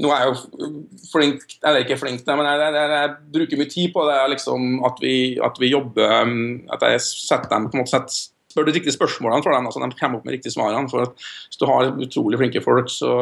nå 0.00 0.10
er 0.10 0.24
jeg 0.24 0.30
jo 0.32 0.70
flink, 1.12 1.44
eller 1.60 1.84
ikke 1.84 1.98
flink, 2.00 2.24
men 2.26 2.48
jeg, 2.48 2.62
jeg, 2.64 2.88
jeg, 2.94 3.10
bruker 3.36 3.60
mye 3.60 3.72
tid 3.76 3.92
på 3.94 4.06
det. 4.08 4.20
Liksom, 4.32 4.70
at, 4.88 5.02
vi, 5.04 5.16
at 5.38 5.60
vi 5.60 5.70
jobber 5.70 6.32
At 6.74 6.82
jeg 6.82 7.02
setter 7.04 7.52
dem 7.52 7.68
på 7.68 7.76
en 7.76 7.84
måte 7.84 7.94
setter 7.94 8.33
spør 8.54 8.68
de 8.68 8.76
riktige 8.76 8.94
spørsmålene 8.94 9.42
for 9.42 9.54
dem, 9.54 9.66
altså 9.66 9.82
de 9.82 9.98
kommer 9.98 10.20
opp 10.20 10.28
med 10.28 10.36
riktige 10.36 10.54
svarene. 10.54 10.90
for 10.90 11.02
at 11.02 11.14
Hvis 11.18 11.58
du 11.60 11.66
har 11.66 11.90
utrolig 12.06 12.38
flinke 12.38 12.62
folk, 12.62 12.90
så, 12.90 13.14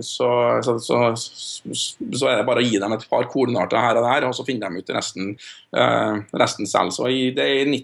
så, 0.00 0.30
så, 0.64 1.00
så, 1.16 2.30
er 2.30 2.40
det 2.40 2.46
bare 2.48 2.64
å 2.64 2.66
gi 2.66 2.80
dem 2.80 2.96
et 2.96 3.04
par 3.10 3.28
koordinater 3.28 3.80
her 3.80 4.00
og 4.00 4.08
der, 4.08 4.28
og 4.28 4.36
så 4.36 4.46
finner 4.48 4.70
de 4.72 4.80
ut 4.80 4.94
resten, 4.96 5.34
uh, 5.76 6.16
resten 6.40 6.66
selv. 6.70 6.94
Så 6.96 7.10
i, 7.12 7.28
det 7.36 7.44
er 7.44 7.74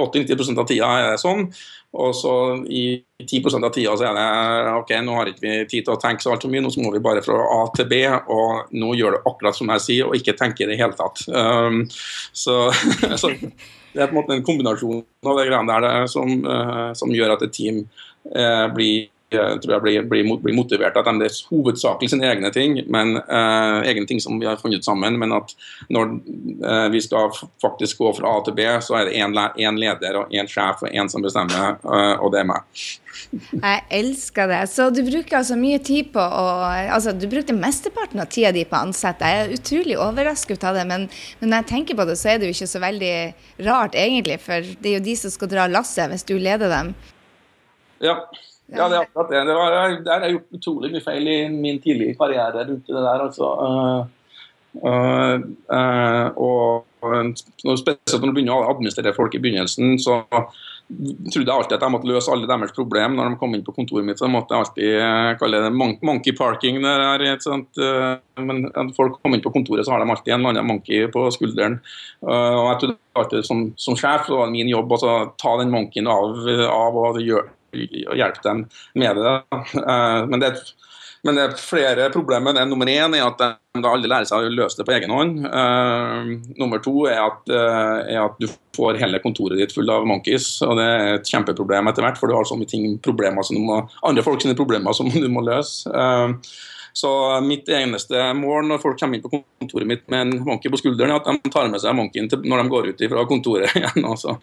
80-90 0.00 0.56
av 0.56 0.66
tida 0.70 0.94
er 0.96 1.12
det 1.12 1.20
sånn. 1.22 1.50
Og 1.90 2.12
så 2.14 2.32
i 2.70 3.00
10% 3.18 3.66
av 3.66 3.72
tida 3.74 3.96
så 3.98 4.06
er 4.06 4.14
det 4.14 4.74
ok, 4.78 4.92
nå 5.02 5.16
har 5.16 5.30
ikke 5.32 5.42
vi 5.42 5.54
tid 5.72 5.88
til 5.88 5.96
å 5.96 5.98
tenke 5.98 6.22
så 6.22 6.36
altfor 6.36 6.52
mye, 6.52 6.62
nå 6.62 6.70
må 6.84 6.92
vi 6.94 7.02
bare 7.02 7.24
fra 7.24 7.34
A 7.56 7.64
til 7.74 7.88
B, 7.90 8.04
og 8.06 8.70
nå 8.78 8.92
gjør 8.94 9.16
det 9.16 9.24
akkurat 9.26 9.58
som 9.58 9.72
jeg 9.74 9.84
sier, 9.88 10.06
og 10.06 10.14
ikke 10.14 10.36
tenker 10.38 10.68
i 10.68 10.70
det 10.70 10.78
hele 10.78 10.94
tatt. 10.98 11.24
Um, 11.26 11.82
så, 11.90 12.70
så 13.22 13.34
det 13.92 14.02
er 14.02 14.10
på 14.10 14.14
en 14.14 14.20
måte 14.20 14.36
en 14.36 14.44
kombinasjon 14.46 15.02
av 15.26 15.38
det 15.38 15.46
greiene 15.48 15.78
der 15.86 16.10
som, 16.10 16.30
uh, 16.46 16.90
som, 16.96 17.12
gjør 17.14 17.34
at 17.36 17.46
et 17.46 17.54
team 17.56 17.82
uh, 18.36 18.66
blir 18.74 19.08
tror 19.30 19.74
jeg 19.76 19.82
blir, 19.84 20.06
blir, 20.10 20.30
blir 20.42 20.56
motivert 20.56 20.96
av 20.98 21.06
at 21.06 21.20
de 21.20 21.28
er 21.28 21.36
hovedsakelig 21.50 22.10
sine 22.12 22.26
egne 22.30 22.50
ting, 22.54 22.78
men 22.90 23.16
uh, 23.20 23.80
egne 23.86 24.06
ting 24.08 24.22
som 24.22 24.40
vi 24.40 24.48
har 24.48 24.60
funnet 24.60 24.86
sammen. 24.86 25.18
Men 25.20 25.34
at 25.36 25.54
når 25.92 26.16
uh, 26.64 26.88
vi 26.92 27.02
skal 27.04 27.30
faktisk 27.62 28.02
gå 28.02 28.14
fra 28.18 28.34
A 28.34 28.42
til 28.46 28.56
B, 28.58 28.66
så 28.82 28.98
er 29.00 29.10
det 29.10 29.18
én 29.20 29.78
leder 29.78 30.18
og 30.22 30.34
én 30.34 30.50
sjef 30.50 30.84
og 30.86 30.90
én 30.90 31.10
som 31.12 31.24
bestemmer, 31.24 31.78
uh, 31.86 32.16
og 32.18 32.34
det 32.34 32.42
er 32.42 32.50
meg. 32.50 32.82
Jeg 33.30 33.82
elsker 33.94 34.48
det. 34.50 34.60
Så 34.72 34.88
du 34.94 35.02
bruker 35.06 35.40
altså 35.40 35.56
mye 35.58 35.78
tid 35.84 36.10
på 36.14 36.22
å 36.22 36.48
Altså, 36.90 37.12
du 37.14 37.26
brukte 37.30 37.54
mesteparten 37.54 38.20
av 38.22 38.30
tida 38.32 38.50
di 38.54 38.64
på 38.66 38.76
å 38.76 38.86
ansette. 38.88 39.26
Jeg 39.26 39.44
er 39.44 39.54
utrolig 39.54 39.96
overrasket 40.00 40.64
av 40.66 40.78
det, 40.78 40.84
men, 40.88 41.06
men, 41.40 41.50
når 41.50 41.62
jeg 41.62 41.70
tenker 41.70 41.98
på 41.98 42.06
det, 42.08 42.16
så 42.18 42.32
er 42.32 42.40
det 42.40 42.48
jo 42.48 42.56
ikke 42.56 42.70
så 42.70 42.82
veldig 42.82 43.14
rart, 43.68 43.96
egentlig. 43.98 44.40
For 44.42 44.66
det 44.82 44.90
er 44.90 44.98
jo 44.98 45.06
de 45.06 45.16
som 45.20 45.34
skal 45.34 45.50
dra 45.52 45.66
lasset, 45.70 46.10
hvis 46.10 46.26
du 46.26 46.34
leder 46.40 46.72
dem. 46.72 46.94
Ja. 48.02 48.16
Ja, 48.70 48.86
det 48.86 48.96
er 48.96 49.04
akkurat 49.04 49.32
det. 49.32 49.42
det 49.48 49.56
var, 49.58 49.76
der 50.06 50.24
jeg 50.24 50.36
gjort 50.36 50.58
utrolig 50.60 50.92
mye 50.94 51.04
feil 51.04 51.28
i 51.30 51.38
min 51.50 51.80
tidlige 51.82 52.16
karriere 52.18 52.66
rundt 52.68 52.86
det 52.86 53.02
der. 53.02 53.24
altså. 53.26 53.50
Uh, 54.70 55.40
uh, 55.74 56.26
og 56.38 56.86
Spesielt 57.00 58.20
når 58.20 58.28
du 58.28 58.34
begynner 58.36 58.58
å 58.58 58.74
administrere 58.74 59.14
folk 59.16 59.32
i 59.34 59.40
begynnelsen, 59.40 59.94
så 60.02 60.18
trodde 60.28 61.46
jeg 61.46 61.54
alltid 61.54 61.76
at 61.78 61.84
jeg 61.86 61.94
måtte 61.94 62.10
løse 62.10 62.32
alle 62.34 62.48
deres 62.50 62.74
problemer 62.76 63.16
når 63.16 63.30
de 63.30 63.38
kom 63.40 63.54
inn 63.56 63.62
på 63.64 63.72
kontoret 63.72 64.04
mitt. 64.04 64.20
Så 64.20 64.28
måtte 64.28 64.52
jeg 64.52 64.66
alltid 64.66 65.38
kalle 65.40 65.62
det 65.64 65.70
monkey 65.72 66.34
parking. 66.36 66.82
Der, 66.84 67.24
men 68.44 68.66
når 68.66 68.90
folk 68.98 69.16
kommer 69.22 69.38
inn 69.38 69.44
på 69.46 69.54
kontoret, 69.54 69.86
så 69.86 69.94
har 69.94 70.04
de 70.04 70.12
alltid 70.12 70.34
en 70.34 70.42
eller 70.42 70.58
annen 70.58 70.68
monkey 70.74 71.08
på 71.14 71.24
skulderen. 71.32 71.78
Og 72.26 72.66
jeg 72.66 72.82
trodde 72.82 72.98
alltid 73.22 73.48
som, 73.48 73.64
som 73.80 73.96
sjef 73.96 74.28
så 74.28 74.42
var 74.42 74.50
det 74.50 74.58
min 74.58 74.74
jobb 74.74 74.92
å 74.98 75.00
ta 75.40 75.56
den 75.62 75.72
monkeyen 75.72 76.10
av, 76.10 76.36
av 76.68 77.00
og 77.00 77.22
gjøre 77.24 77.48
hjelpe 77.72 78.44
dem 78.44 78.66
med 78.94 79.16
det. 79.16 79.34
Eh, 79.80 80.26
men 80.30 80.42
det, 80.42 80.54
men 81.26 81.36
det 81.36 81.44
er 81.44 81.58
flere 81.60 82.08
problemer. 82.14 82.54
Det 82.56 82.64
nummer 82.68 82.88
én 82.88 83.14
er 83.16 83.26
at 83.26 83.40
de 83.40 83.86
alle 83.86 84.08
lærer 84.08 84.28
seg 84.28 84.46
å 84.46 84.52
løse 84.54 84.80
det 84.80 84.86
på 84.88 84.94
egen 84.96 85.12
hånd. 85.12 85.44
Uh, 85.44 86.32
nummer 86.58 86.80
to 86.82 87.04
er 87.10 87.20
at, 87.22 87.42
uh, 87.52 88.00
er 88.06 88.22
at, 88.24 88.40
du 88.40 88.48
får 88.76 88.98
hele 89.02 89.20
kontoret 89.22 89.60
ditt 89.60 89.74
fullt 89.76 89.92
av 89.92 90.08
monkeys. 90.08 90.48
og 90.64 90.78
Det 90.80 90.86
er 90.86 91.14
et 91.18 91.30
kjempeproblem 91.30 91.90
etter 91.90 92.06
hvert, 92.06 92.18
for 92.20 92.30
du 92.30 92.36
har 92.38 92.48
så 92.48 92.56
mye 92.58 92.70
ting, 92.70 92.96
problemer 93.04 93.46
som 93.46 93.58
du 93.58 93.62
må, 93.66 93.82
andre 94.06 94.24
folk 94.26 94.42
sine 94.42 94.56
problemer 94.58 94.96
som 94.96 95.10
du 95.12 95.28
må 95.30 95.44
løse. 95.44 95.92
Så 96.92 97.12
mitt 97.44 97.68
eneste 97.70 98.30
mål 98.36 98.68
når 98.70 98.82
folk 98.82 99.00
kommer 99.00 99.18
inn 99.18 99.24
på 99.24 99.32
kontoret 99.32 99.88
mitt 99.88 100.06
med 100.10 100.26
en 100.26 100.44
monkey 100.46 100.72
på 100.72 100.80
skulderen, 100.80 101.14
er 101.14 101.20
at 101.20 101.44
de 101.44 101.52
tar 101.52 101.70
med 101.72 101.82
seg 101.82 101.96
monkeyen 101.96 102.30
når 102.30 102.62
de 102.62 102.70
går 102.74 102.92
ut 102.92 103.04
fra 103.14 103.26
kontoret 103.30 103.76
igjen. 103.78 104.06
Altså. 104.06 104.38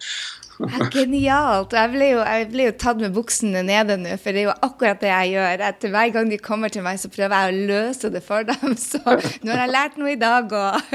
Genialt. 0.90 1.74
Jeg 1.76 1.90
ble, 1.92 2.06
jo, 2.16 2.22
jeg 2.26 2.46
ble, 2.50 2.64
jo, 2.66 2.74
tatt 2.82 2.98
med 3.02 3.14
buksene 3.14 3.62
nede 3.66 3.98
nå, 4.00 4.16
for 4.18 4.34
det 4.34 4.42
er 4.42 4.48
jo 4.48 4.56
akkurat 4.66 5.02
det 5.02 5.12
jeg 5.12 5.34
gjør. 5.36 5.64
Etter 5.68 5.92
hver 5.94 6.14
gang 6.16 6.32
de 6.32 6.40
kommer 6.42 6.72
til 6.74 6.84
meg, 6.86 6.98
så 6.98 7.10
prøver 7.12 7.34
jeg 7.36 7.52
å 7.52 7.66
løse 7.70 8.10
det 8.14 8.24
for 8.26 8.48
dem. 8.48 8.74
Så 8.88 8.98
nå 9.04 9.52
har 9.52 9.64
jeg 9.64 9.74
lært 9.74 9.98
noe 10.00 10.14
i 10.14 10.18
dag 10.18 10.50
òg. 10.58 10.94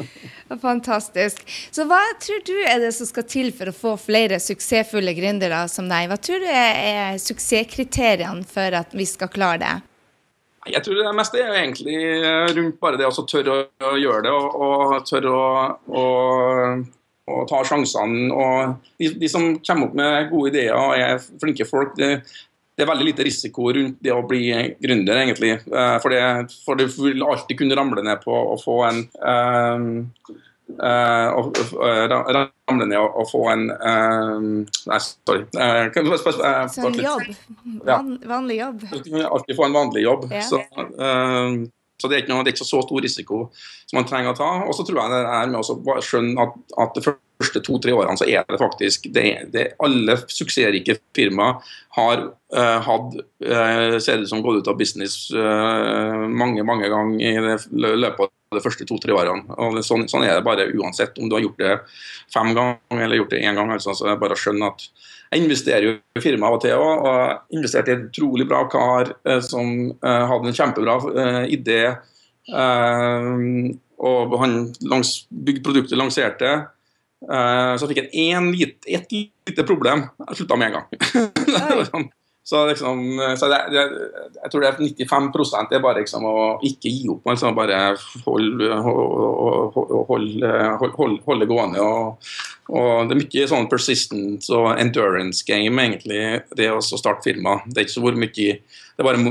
Fantastisk. 0.64 1.42
Så 1.74 1.86
hva 1.88 2.00
tror 2.22 2.44
du 2.46 2.54
er 2.62 2.80
det 2.80 2.92
som 2.96 3.08
skal 3.08 3.26
til 3.28 3.50
for 3.56 3.70
å 3.70 3.76
få 3.76 3.96
flere 4.00 4.38
suksessfulle 4.40 5.16
gründere 5.16 5.64
som 5.72 5.88
deg? 5.90 6.08
Hva 6.08 6.20
tror 6.20 6.44
du 6.44 6.48
er 6.48 7.18
suksesskriteriene 7.20 8.46
for 8.48 8.80
at 8.80 8.94
vi 8.96 9.08
skal 9.08 9.32
klare 9.32 9.60
det? 9.64 9.74
Jeg 10.64 10.80
tror 10.84 10.96
det 10.96 11.12
meste 11.16 11.40
er 11.42 11.58
egentlig 11.58 11.96
eh, 12.00 12.48
rundt 12.56 12.80
bare 12.80 13.00
det 13.00 13.08
å 13.08 13.24
tørre 13.28 13.56
å 13.84 13.96
gjøre 14.00 14.24
det 14.24 14.32
og, 14.32 14.56
og 14.64 14.94
tørre 15.08 15.32
å, 15.34 15.48
og, 16.00 16.86
og 17.28 17.44
ta 17.50 17.60
sjansene. 17.68 18.30
Og 18.32 18.88
de, 19.00 19.12
de, 19.20 19.30
som 19.30 19.52
kommer 19.60 19.90
opp 19.90 19.98
med 20.00 20.30
gode 20.32 20.54
ideer 20.54 20.72
og 20.78 20.96
er 20.96 21.20
flinke 21.42 21.68
folk, 21.68 21.92
det, 22.00 22.10
det, 22.24 22.84
er 22.84 22.90
veldig 22.90 23.10
lite 23.10 23.26
risiko 23.28 23.68
rundt 23.76 24.00
det 24.04 24.14
å 24.14 24.24
bli 24.28 24.46
gründer, 24.80 25.20
egentlig. 25.26 25.52
Eh, 25.60 25.96
for, 26.00 26.16
det, 26.16 26.56
for 26.64 26.80
du 26.80 26.86
vil 26.88 27.26
alltid 27.26 27.60
kunne 27.60 27.78
ramle 27.78 28.06
ned 28.06 28.24
på 28.24 28.40
å 28.54 28.56
få 28.60 28.80
en 28.88 29.04
um, 29.20 29.92
Uh, 30.64 31.52
ramle 32.32 32.86
ned 32.88 32.96
og, 32.96 33.18
og, 33.20 33.26
få 33.28 33.42
en 33.52 33.66
uh, 33.68 34.44
Nei, 34.88 35.00
sorry. 35.04 35.44
Uh, 35.52 35.90
så 36.72 36.86
en 36.88 36.96
jobb? 36.96 37.26
Van, 37.84 38.14
vanlig 38.24 38.56
jobb? 38.62 38.86
Alltid 39.28 39.58
få 39.58 39.66
en 39.68 39.76
vanlig 39.76 40.06
jobb. 40.06 40.24
Ja. 40.32 40.40
Så, 40.42 40.62
så 42.00 42.08
det, 42.08 42.16
er 42.16 42.32
noe, 42.32 42.40
det, 42.40 42.54
er 42.54 42.56
ikke 42.56 42.64
så 42.64 42.80
stor 42.82 43.04
risiko 43.04 43.42
som 43.84 44.00
man 44.00 44.08
trenger 44.08 44.32
å 44.32 44.38
ta. 44.38 44.50
Og 44.64 44.72
så 44.76 44.86
tror 44.88 45.02
jeg 45.02 45.12
det 45.12 45.20
er 45.36 45.52
med 45.52 45.60
å 45.60 45.98
skjønne 46.08 46.48
at, 46.48 46.56
at 46.86 46.96
det 46.96 47.04
første 47.04 47.62
to-tre 47.66 47.92
årene 47.94 48.16
så 48.18 48.28
er 48.30 48.48
det 48.48 48.60
faktisk 48.62 49.10
det, 49.12 49.26
det 49.52 49.66
Alle 49.84 50.16
suksessrike 50.24 50.96
firmaer 51.16 51.60
har 51.98 52.30
hatt 52.88 53.16
ser 54.02 54.22
det 54.22 54.30
som 54.30 54.42
gått 54.42 54.62
ut 54.62 54.68
av 54.70 54.78
business 54.78 55.28
mange, 55.34 56.62
mange 56.66 56.88
ganger 56.88 57.20
i 57.20 57.34
løpet 57.74 58.22
av 58.24 58.32
de 58.56 58.62
første 58.64 58.86
to-tre 58.88 59.14
årene. 59.14 59.44
Og 59.58 59.78
det, 59.78 59.84
sånn, 59.86 60.06
sånn, 60.10 60.26
er 60.26 60.38
det 60.38 60.46
bare 60.46 60.68
uansett 60.72 61.18
om 61.18 61.30
du 61.30 61.36
har 61.36 61.44
gjort 61.44 61.60
det 61.62 61.74
fem 62.32 62.52
ganger 62.56 63.04
eller 63.06 63.20
gjort 63.20 63.34
det 63.34 63.42
én 63.44 63.58
gang. 63.58 63.72
Altså, 63.74 63.94
så 63.96 64.10
jeg 64.10 64.20
bare 64.22 64.38
skjønner 64.38 64.72
at 64.72 64.86
jeg 65.34 65.42
investerer 65.42 65.86
jo 65.86 65.94
i 65.98 66.22
firmaet 66.22 66.46
av 66.48 66.56
og 66.56 66.62
til 66.62 66.78
òg, 66.78 67.06
og 67.08 67.56
investerte 67.58 67.90
i 67.90 67.96
en 67.96 68.04
utrolig 68.08 68.46
bra 68.50 68.60
kar 68.70 69.14
eh, 69.26 69.40
som 69.42 69.72
eh, 69.90 70.24
hadde 70.30 70.50
en 70.50 70.58
kjempebra 70.58 70.98
eh, 71.10 71.40
idé. 71.56 71.80
Eh, 72.54 73.32
og 74.04 74.36
han 74.42 74.58
langs, 74.90 75.16
bygde 75.30 75.64
produktet, 75.64 75.98
lanserte. 75.98 76.52
Eh, 77.24 77.72
så 77.80 77.88
fikk 77.90 78.04
han 78.04 78.52
ett 78.54 79.16
lite 79.16 79.66
problem. 79.66 80.06
Jeg 80.28 80.42
slutta 80.42 80.60
med 80.60 80.72
en 80.72 80.80
gang. 80.80 82.12
Så, 82.44 82.66
liksom, 82.68 82.98
så 83.40 83.48
det, 83.48 83.58
det, 83.72 83.82
jeg 84.42 84.50
tror 84.52 84.60
det 84.60 84.68
er 84.68 84.80
95% 85.08 85.70
det 85.70 85.78
er 85.78 85.84
bare 85.84 86.02
liksom 86.02 86.26
å 86.28 86.34
ikke 86.68 86.90
gi 86.92 87.06
opp. 87.08 87.30
Altså 87.32 87.54
bare 87.56 87.78
holde 88.26 88.68
hold, 88.84 90.44
hold, 90.98 91.16
hold, 91.24 91.46
gående. 91.48 91.80
Og, 91.80 92.28
og, 92.68 93.08
Det 93.08 93.16
er 93.16 93.22
mye 93.22 93.48
sånn 93.48 93.70
persistence 93.72 94.52
og 94.52 94.74
endurance 94.76 95.40
game, 95.48 95.72
egentlig, 95.80 96.20
det 96.60 96.68
å 96.68 96.84
starte 96.84 97.30
firma. 97.30 97.62
Det 97.64 97.80
er 97.80 97.88
ikke 97.88 97.96
så 97.96 98.04
hvor 98.04 98.20
mye 98.20 98.58
det 98.94 99.02
er 99.02 99.08
bare 99.08 99.24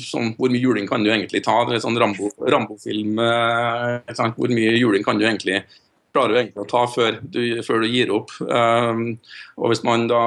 sånn, 0.00 0.32
Hvor 0.38 0.54
mye 0.54 0.62
juling 0.62 0.86
kan 0.88 1.02
du 1.02 1.10
egentlig 1.10 1.42
ta? 1.44 1.58
Det 1.66 1.76
er 1.76 1.82
sånn 1.82 1.98
Rambo-film. 1.98 3.18
Rambo 3.18 4.38
hvor 4.38 4.54
mye 4.54 4.78
juling 4.78 5.04
kan 5.04 5.18
du 5.18 5.26
egentlig 5.26 5.64
klarer 6.14 6.32
du 6.32 6.38
egentlig 6.40 6.64
å 6.64 6.70
ta 6.70 6.84
før 6.90 7.18
du, 7.22 7.42
før 7.66 7.84
du 7.84 7.90
gir 7.90 8.12
opp. 8.14 8.32
Um, 8.40 9.18
og 9.60 9.72
hvis 9.72 9.84
man, 9.86 10.08
da, 10.10 10.22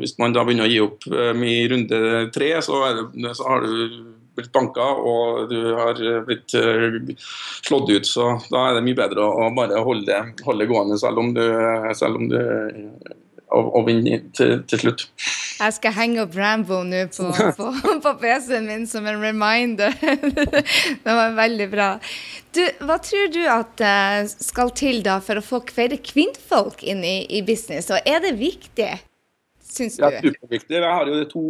hvis 0.00 0.16
man, 0.20 0.34
da, 0.36 0.44
begynner 0.46 0.68
å 0.68 0.72
gi 0.72 0.80
opp 0.84 1.06
um, 1.10 1.44
i 1.46 1.58
runde 1.70 2.00
tre, 2.34 2.52
så, 2.64 2.80
det, 3.14 3.34
så, 3.38 3.46
har 3.48 3.66
du 3.66 4.16
blitt 4.38 4.52
banka 4.54 4.84
og 5.04 5.50
du 5.50 5.58
har 5.76 6.00
blitt 6.26 6.54
uh, 6.58 7.00
slått 7.66 7.90
ut. 7.92 8.06
Så 8.08 8.32
da 8.50 8.68
er 8.68 8.78
det 8.78 8.84
mye 8.88 8.98
bedre 8.98 9.26
å, 9.26 9.46
å 9.46 9.50
bare 9.56 9.82
holde, 9.86 10.22
holde 10.46 10.70
gående, 10.70 10.98
selv 11.00 11.22
om 11.22 11.34
du, 11.36 11.44
selv 11.98 12.22
om 12.22 12.30
du 12.30 12.38
og, 13.50 13.70
og 13.76 13.86
vinne 13.88 14.20
til, 14.36 14.62
til, 14.68 14.82
slutt. 14.84 15.06
Jeg 15.60 15.76
skal 15.76 15.94
henge 15.96 16.22
opp 16.24 16.34
Rambo 16.38 16.80
nå 16.86 17.04
på, 17.12 17.28
på, 17.58 17.70
på 18.04 18.12
PC-en 18.22 18.68
min 18.68 18.86
som 18.90 19.06
en 19.10 19.20
reminder. 19.22 19.94
det 21.04 21.16
var 21.20 21.36
veldig 21.38 21.68
bra. 21.72 21.90
Du, 22.56 22.62
hva 22.86 22.98
tror 23.02 23.30
du 23.34 23.40
at 23.50 23.84
uh, 23.84 24.22
skal 24.30 24.72
til 24.78 25.02
da 25.06 25.20
for 25.24 25.40
å 25.40 25.44
få 25.44 25.62
flere 25.70 26.00
kvinnfolk 26.02 26.84
inn 26.86 27.04
i, 27.06 27.16
i 27.38 27.44
business, 27.46 27.90
og 27.94 28.06
er 28.08 28.22
det 28.24 28.34
viktig, 28.40 28.90
syns 29.62 29.98
du? 29.98 30.06
Ja, 30.06 30.22
superviktig. 30.22 30.78
Jeg 30.78 30.86
har 30.86 31.10
jo 31.10 31.24
to, 31.30 31.44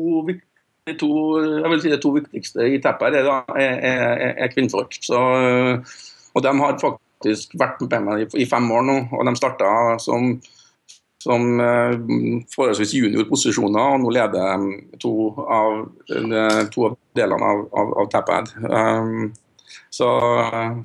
to, 1.01 1.11
jeg 1.41 1.75
vil 1.75 1.85
si 1.85 1.93
det 1.95 2.01
to 2.05 2.15
viktigste 2.17 2.69
i 2.69 2.81
teppet 2.83 3.21
her 3.21 3.31
er, 3.31 3.55
er, 3.57 3.85
er, 3.93 4.35
er 4.47 4.53
kvinnfolk. 4.53 4.99
Så, 5.05 5.21
og 6.35 6.45
de 6.45 6.57
har 6.63 6.81
faktisk 6.83 7.57
vært 7.61 7.85
med 7.87 8.09
meg 8.09 8.25
i, 8.25 8.31
i 8.45 8.49
fem 8.49 8.69
år 8.73 8.89
nå, 8.89 8.99
og 9.17 9.29
de 9.29 9.37
starta 9.39 9.71
som 10.03 10.35
som 11.21 11.61
eh, 11.61 11.93
forholdsvis 12.55 12.95
juniorposisjoner, 12.97 13.93
og 13.93 14.01
nå 14.05 14.15
leder 14.17 14.41
de 14.41 14.99
to 15.03 15.13
av, 15.45 15.85
to 16.73 16.89
av 16.89 16.99
delene 17.19 17.53
av, 17.53 17.63
av, 17.77 17.95
av 18.01 18.11
Tapad. 18.13 18.53
Um, 18.65 19.31
så, 19.91 20.07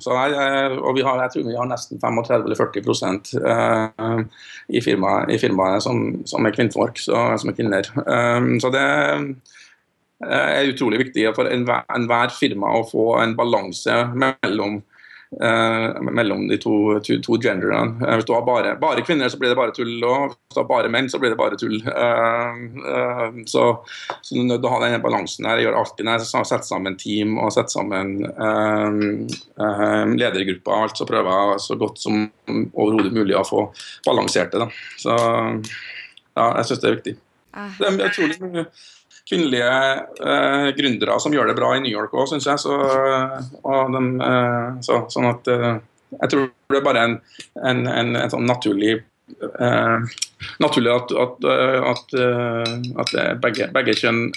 så 0.02 0.16
jeg, 0.18 0.76
og 0.76 0.96
vi 0.96 1.04
har, 1.06 1.20
jeg 1.22 1.32
tror 1.32 1.46
vi 1.46 1.56
har 1.56 1.68
nesten 1.70 2.00
35-40 2.02 3.36
uh, 3.46 4.22
i 4.68 4.82
firmaet, 4.82 5.30
i 5.32 5.38
som, 5.82 6.02
som, 6.26 6.46
er 6.46 6.54
kvinnfolk, 6.54 6.98
så, 7.00 7.22
som 7.38 7.50
er 7.50 7.56
kvinner. 7.56 7.88
Um, 8.04 8.56
så 8.60 8.72
det 8.74 8.84
er 10.26 10.68
utrolig 10.72 11.00
viktig 11.04 11.26
for 11.36 11.48
enhver, 11.52 11.84
enhver 11.96 12.32
firma 12.34 12.74
å 12.78 12.84
få 12.88 13.08
en 13.22 13.36
balanse 13.38 13.96
mellom 14.16 14.78
eh, 14.80 14.95
mellom 16.16 16.46
de 16.48 16.56
to, 16.62 17.00
to, 17.04 17.18
to 17.22 17.38
genderne. 17.42 17.96
Eh, 18.02 18.14
hvis 18.16 18.26
du 18.28 18.32
har 18.34 18.44
bare, 18.46 18.76
bare, 18.80 19.02
kvinner, 19.06 19.28
så 19.28 19.38
blir 19.40 19.52
det 19.52 19.58
bare 19.58 19.74
tull. 19.74 19.94
Og 20.06 20.32
hvis 20.32 20.54
du 20.54 20.60
har 20.60 20.68
bare 20.70 20.90
menn, 20.92 21.10
så 21.10 21.20
blir 21.22 21.34
det 21.34 21.40
bare 21.40 21.58
tull. 21.60 21.76
Eh, 21.82 22.60
eh, 22.92 23.40
så, 23.50 23.64
så 24.20 24.34
du 24.34 24.40
er 24.40 24.48
nødt 24.50 24.62
til 24.62 24.70
å 24.70 24.74
ha 24.76 24.82
denne 24.84 25.02
balansen 25.02 25.48
her. 25.48 25.62
Gjøre 25.62 25.76
gjør 25.76 25.82
alltid 25.82 26.08
når 26.08 26.26
Sette 26.46 26.66
sammen 26.66 26.96
team 27.00 27.36
og 27.42 27.52
setter 27.54 27.74
sammen 27.74 28.16
eh, 28.30 28.98
eh, 29.62 30.04
ledergrupper, 30.14 30.72
alt, 30.72 30.98
så 30.98 31.06
prøver 31.08 31.32
jeg 31.32 31.62
så 31.66 31.78
godt 31.80 32.02
som 32.02 32.26
overhodet 32.72 33.14
mulig 33.14 33.36
å 33.36 33.46
få 33.46 33.68
balansert 34.06 34.54
det. 34.54 34.62
Da. 34.62 34.68
Så 35.00 35.16
ja, 35.16 36.50
jeg 36.60 36.68
syns 36.68 36.82
det 36.82 36.88
er 36.88 36.98
viktig. 36.98 37.16
Ah. 37.56 37.72
Det 37.78 37.88
er 37.88 38.10
utrolig 38.10 38.38
mye 38.44 38.66
kvinnelige 39.26 39.70
eh, 40.22 40.68
gründere 40.76 41.18
som 41.22 41.34
gjør 41.34 41.50
det 41.50 41.56
bra 41.58 41.72
i 41.76 41.82
New 41.82 41.92
York 41.92 42.14
òg, 42.14 42.28
syns 42.30 42.46
jeg. 42.46 42.62
Så, 42.62 42.76
de, 43.96 44.02
uh, 44.22 44.78
så, 44.86 45.02
sånn 45.12 45.28
at 45.32 45.50
uh, 45.50 45.74
Jeg 46.14 46.30
tror 46.32 46.48
det 46.70 46.78
er 46.78 46.86
bare 46.86 47.02
en, 47.08 47.16
en, 47.58 47.82
en, 47.90 48.14
en 48.22 48.32
sånn 48.32 48.46
naturlig 48.46 49.00
naturlig 50.62 50.92
at, 50.92 51.12
at, 51.18 51.46
at, 51.92 52.14
at 53.02 53.14
begge, 53.42 53.66
begge, 53.74 53.96
kjønn 53.98 54.28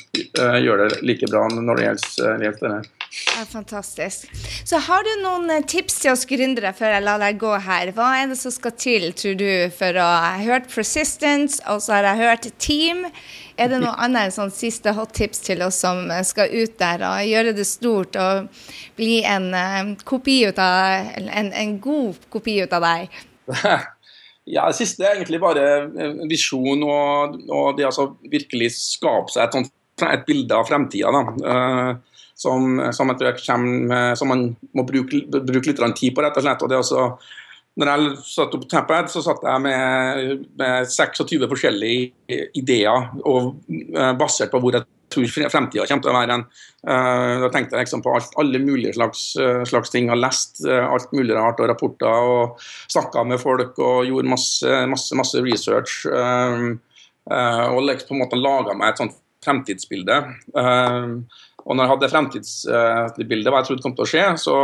gjør 0.64 0.86
det 0.86 1.02
like 1.06 1.30
bra 1.30 1.44
når 1.54 1.82
det 1.82 1.86
gjelder 1.86 2.58
det. 2.64 2.80
Ja, 3.10 3.46
fantastisk. 3.46 4.30
Så 4.66 4.78
har 4.78 5.04
du 5.04 5.10
noen 5.24 5.50
eh, 5.50 5.64
tips 5.66 5.96
til 6.04 6.12
oss 6.14 6.28
gründere 6.30 6.70
før 6.78 6.94
jeg 6.94 7.06
lar 7.08 7.22
deg 7.22 7.40
gå 7.42 7.56
her? 7.66 7.90
Hva 7.98 8.10
er 8.20 8.30
det 8.30 8.38
som 8.38 8.54
skal 8.54 8.76
til, 8.78 9.08
tror 9.18 9.38
du, 9.40 9.50
for 9.74 9.98
å 9.98 10.06
ha 10.06 10.36
hørt 10.44 10.70
Persistence, 10.70 11.58
og 11.66 11.82
så 11.82 11.98
har 11.98 12.12
jeg 12.12 12.22
hørt 12.22 12.50
Team. 12.62 13.06
Er 13.58 13.72
det 13.74 13.82
noe 13.82 13.96
annet 14.06 14.36
sånn 14.36 14.54
siste 14.54 14.94
hot 14.94 15.16
tips 15.18 15.42
til 15.48 15.66
oss 15.66 15.82
som 15.82 16.06
skal 16.28 16.54
ut 16.54 16.78
der 16.82 17.06
og 17.10 17.32
gjøre 17.32 17.56
det 17.58 17.66
stort 17.66 18.20
og 18.22 18.66
bli 19.00 19.24
en, 19.26 19.50
eh, 19.58 19.96
kopi 20.06 20.44
ut 20.46 20.62
av, 20.62 21.10
en, 21.18 21.50
en 21.50 21.78
god 21.82 22.30
kopi 22.30 22.60
ut 22.62 22.78
av 22.78 22.86
deg? 22.86 23.24
Ja, 24.50 24.68
Det 24.68 24.80
siste 24.80 25.06
er 25.06 25.18
egentlig 25.18 25.42
bare 25.42 25.66
eh, 25.86 26.22
visjon 26.30 26.82
og, 26.86 27.36
og 27.54 27.76
det 27.78 27.86
altså 27.86 28.10
virkelig 28.32 28.72
skape 28.78 29.34
seg 29.34 29.46
et, 29.46 29.58
sånt, 29.58 29.74
et 30.08 30.26
bilde 30.26 30.56
av 30.58 30.66
fremtida. 30.70 31.26
Uh, 31.44 31.92
som, 32.40 32.80
som, 32.96 33.12
kommer, 33.12 34.16
som 34.16 34.30
man 34.32 34.46
må 34.78 34.86
bruke, 34.88 35.26
bruke 35.28 35.74
litt 35.74 35.82
tid 36.00 36.16
på, 36.16 36.24
rett 36.24 36.38
og 36.40 36.46
slett. 36.46 36.62
og 36.64 36.72
det 36.72 36.78
er 36.78 36.86
også 36.86 37.10
når 37.80 37.90
jeg 37.92 38.14
satt 38.28 38.56
opp 38.56 38.64
Tappad, 38.72 39.10
så 39.12 39.22
satt 39.24 39.44
jeg 39.46 39.64
med, 39.64 40.46
med 40.60 40.88
26 40.92 41.46
forskjellige 41.52 42.40
ideer 42.58 43.12
og, 43.28 43.54
uh, 43.70 44.14
basert 44.20 44.52
på 44.52 44.64
hvor 44.64 44.80
jeg 44.80 44.88
tror 45.12 45.30
fremtida 45.52 45.86
kommer 45.90 46.06
til 46.06 46.12
å 46.12 46.18
være. 46.18 46.38
en. 46.38 46.44
da 47.44 47.50
tenkte 47.52 47.76
jeg 47.76 47.86
liksom 47.86 48.04
på 48.06 48.14
alt, 48.16 48.36
alle 48.40 48.62
mulige 48.64 48.94
slags, 48.96 49.24
uh, 49.40 49.64
slags 49.68 49.92
ting. 49.94 50.10
Har 50.12 50.20
lest 50.20 50.62
alt 50.66 51.12
mulig 51.16 51.36
rart 51.36 51.60
og 51.60 51.70
rapporter 51.72 52.30
og 52.34 52.62
snakka 52.92 53.26
med 53.28 53.42
folk 53.42 53.80
og 53.80 54.08
gjorde 54.08 54.32
masse, 54.32 54.78
masse, 54.92 55.18
masse 55.18 55.42
research. 55.46 56.06
og 57.30 57.84
liksom 57.86 58.08
på 58.08 58.16
en 58.16 58.24
måte 58.24 58.40
laga 58.40 58.74
meg 58.78 58.94
et 58.94 59.04
sånt 59.04 59.18
fremtidsbilde. 59.46 60.24
Og 61.66 61.76
når 61.76 61.84
jeg 61.84 61.92
hadde 61.92 62.10
fremtidsbildet, 62.14 63.50
hva 63.52 63.60
jeg 63.62 63.68
trodde 63.68 63.84
kom 63.84 63.96
til 63.98 64.06
å 64.06 64.10
skje, 64.10 64.26
så 64.42 64.56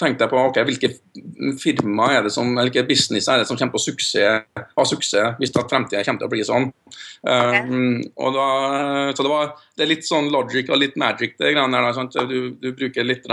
tenkte 0.00 0.26
jeg 0.26 0.32
på 0.32 0.40
ok, 0.48 0.58
hvilke 0.68 0.90
firma 1.62 2.10
er 2.16 2.26
det 2.26 2.32
som, 2.34 2.50
hvilke 2.58 2.84
business 2.88 3.28
er 3.30 3.42
det 3.42 3.48
som 3.48 3.58
kommer 3.58 3.76
på 3.76 3.84
suksess, 3.86 4.48
ha 4.58 4.86
suksess 4.88 5.38
hvis 5.38 5.54
fremtiden 5.54 6.04
kommer 6.04 6.22
til 6.22 6.28
å 6.28 6.32
bli 6.32 6.44
sånn. 6.46 6.68
Okay. 7.22 7.62
Um, 7.66 8.02
og 8.18 8.36
da, 8.36 8.48
så 9.14 9.24
det, 9.24 9.30
var, 9.30 9.54
det 9.76 9.86
er 9.86 9.92
litt 9.92 10.06
sånn 10.06 10.30
logic 10.34 10.70
og 10.70 10.82
litt 10.82 10.98
magic, 11.00 11.38
det 11.40 11.54
greiene 11.54 11.82
der. 11.86 12.26
Du, 12.30 12.38
du 12.58 12.70
bruker 12.76 13.06
litt 13.06 13.26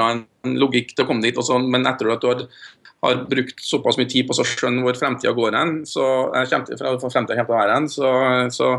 en 0.46 0.58
logikk 0.62 0.94
til 0.94 1.06
å 1.06 1.10
komme 1.10 1.26
dit, 1.26 1.38
Også, 1.38 1.60
men 1.62 1.88
etter 1.90 2.14
at 2.14 2.24
du 2.24 2.30
har, 2.32 2.46
har 3.06 3.22
brukt 3.30 3.62
såpass 3.62 4.00
mye 4.00 4.10
tid 4.12 4.30
på 4.30 4.38
å 4.38 4.48
skjønne 4.48 4.86
hvor 4.86 4.98
fremtida 4.98 5.36
går 5.36 5.58
hen, 5.60 5.78
så 5.90 6.08
så, 7.92 8.10
så 8.56 8.72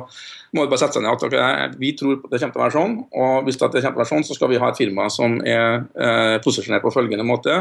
må 0.57 0.65
du 0.65 0.73
bare 0.73 0.81
sette 0.81 0.97
seg 0.97 1.05
ned 1.05 1.13
at 1.13 1.25
okay, 1.27 1.79
vi 1.81 1.93
tror 1.99 2.21
det 2.31 2.39
kommer 2.41 2.55
til 2.55 2.61
å 2.61 2.65
være 2.65 2.77
sånn. 2.77 2.95
Og 3.21 3.47
hvis 3.47 3.59
det 3.59 3.67
kommer 3.67 3.81
til 3.81 3.91
å 3.91 3.99
være 3.99 4.11
sånn, 4.13 4.27
så 4.27 4.37
skal 4.37 4.53
vi 4.53 4.61
ha 4.63 4.71
et 4.71 4.79
firma 4.81 5.09
som 5.13 5.41
er 5.45 5.83
eh, 5.95 6.37
posisjonert 6.45 6.85
på 6.85 6.95
følgende 6.95 7.27
måte. 7.27 7.59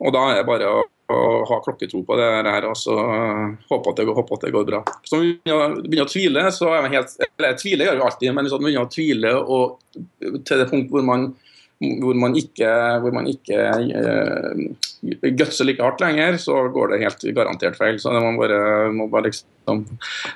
Og 0.00 0.14
da 0.14 0.24
er 0.30 0.40
det 0.40 0.46
bare 0.48 0.70
å, 0.70 0.84
å 1.12 1.18
ha 1.50 1.58
klokketro 1.64 2.04
på 2.06 2.18
det 2.20 2.28
her 2.46 2.68
og 2.68 2.76
så 2.78 2.94
uh, 2.94 3.44
håpe, 3.70 3.92
at 3.92 4.00
det, 4.00 4.06
at 4.22 4.46
det 4.46 4.54
går 4.54 4.68
bra. 4.68 4.82
Så 5.08 5.22
vi 5.24 5.34
begynner, 5.42 6.06
å 6.06 6.10
tvile, 6.10 6.46
så 6.54 6.70
er 6.72 6.84
man 6.84 6.96
helt 6.96 7.14
Eller 7.26 7.58
tvile 7.60 7.88
gjør 7.88 8.00
vi 8.00 8.06
alltid, 8.08 8.32
men 8.36 8.46
hvis 8.46 8.56
man 8.56 8.66
begynner 8.66 8.88
å 8.88 8.92
tvile 8.92 9.34
og, 9.40 9.78
til 10.20 10.62
det 10.62 10.68
punkt 10.70 10.92
hvor 10.92 11.06
man 11.06 11.30
hvor 11.78 12.16
man 12.18 12.34
ikke, 12.34 12.68
hvor 13.02 13.14
man 13.14 13.28
ikke 13.30 13.58
uh, 13.94 15.28
gutser 15.38 15.68
like 15.68 15.82
hardt 15.82 16.02
lenger, 16.02 16.38
så 16.42 16.64
går 16.74 16.92
det 16.92 17.00
helt 17.04 17.22
garantert 17.36 17.78
feil. 17.78 18.00
Så 18.02 18.10
man 18.10 18.38
bare, 18.40 18.90
må 18.90 19.06
bare 19.12 19.28
liksom 19.28 19.84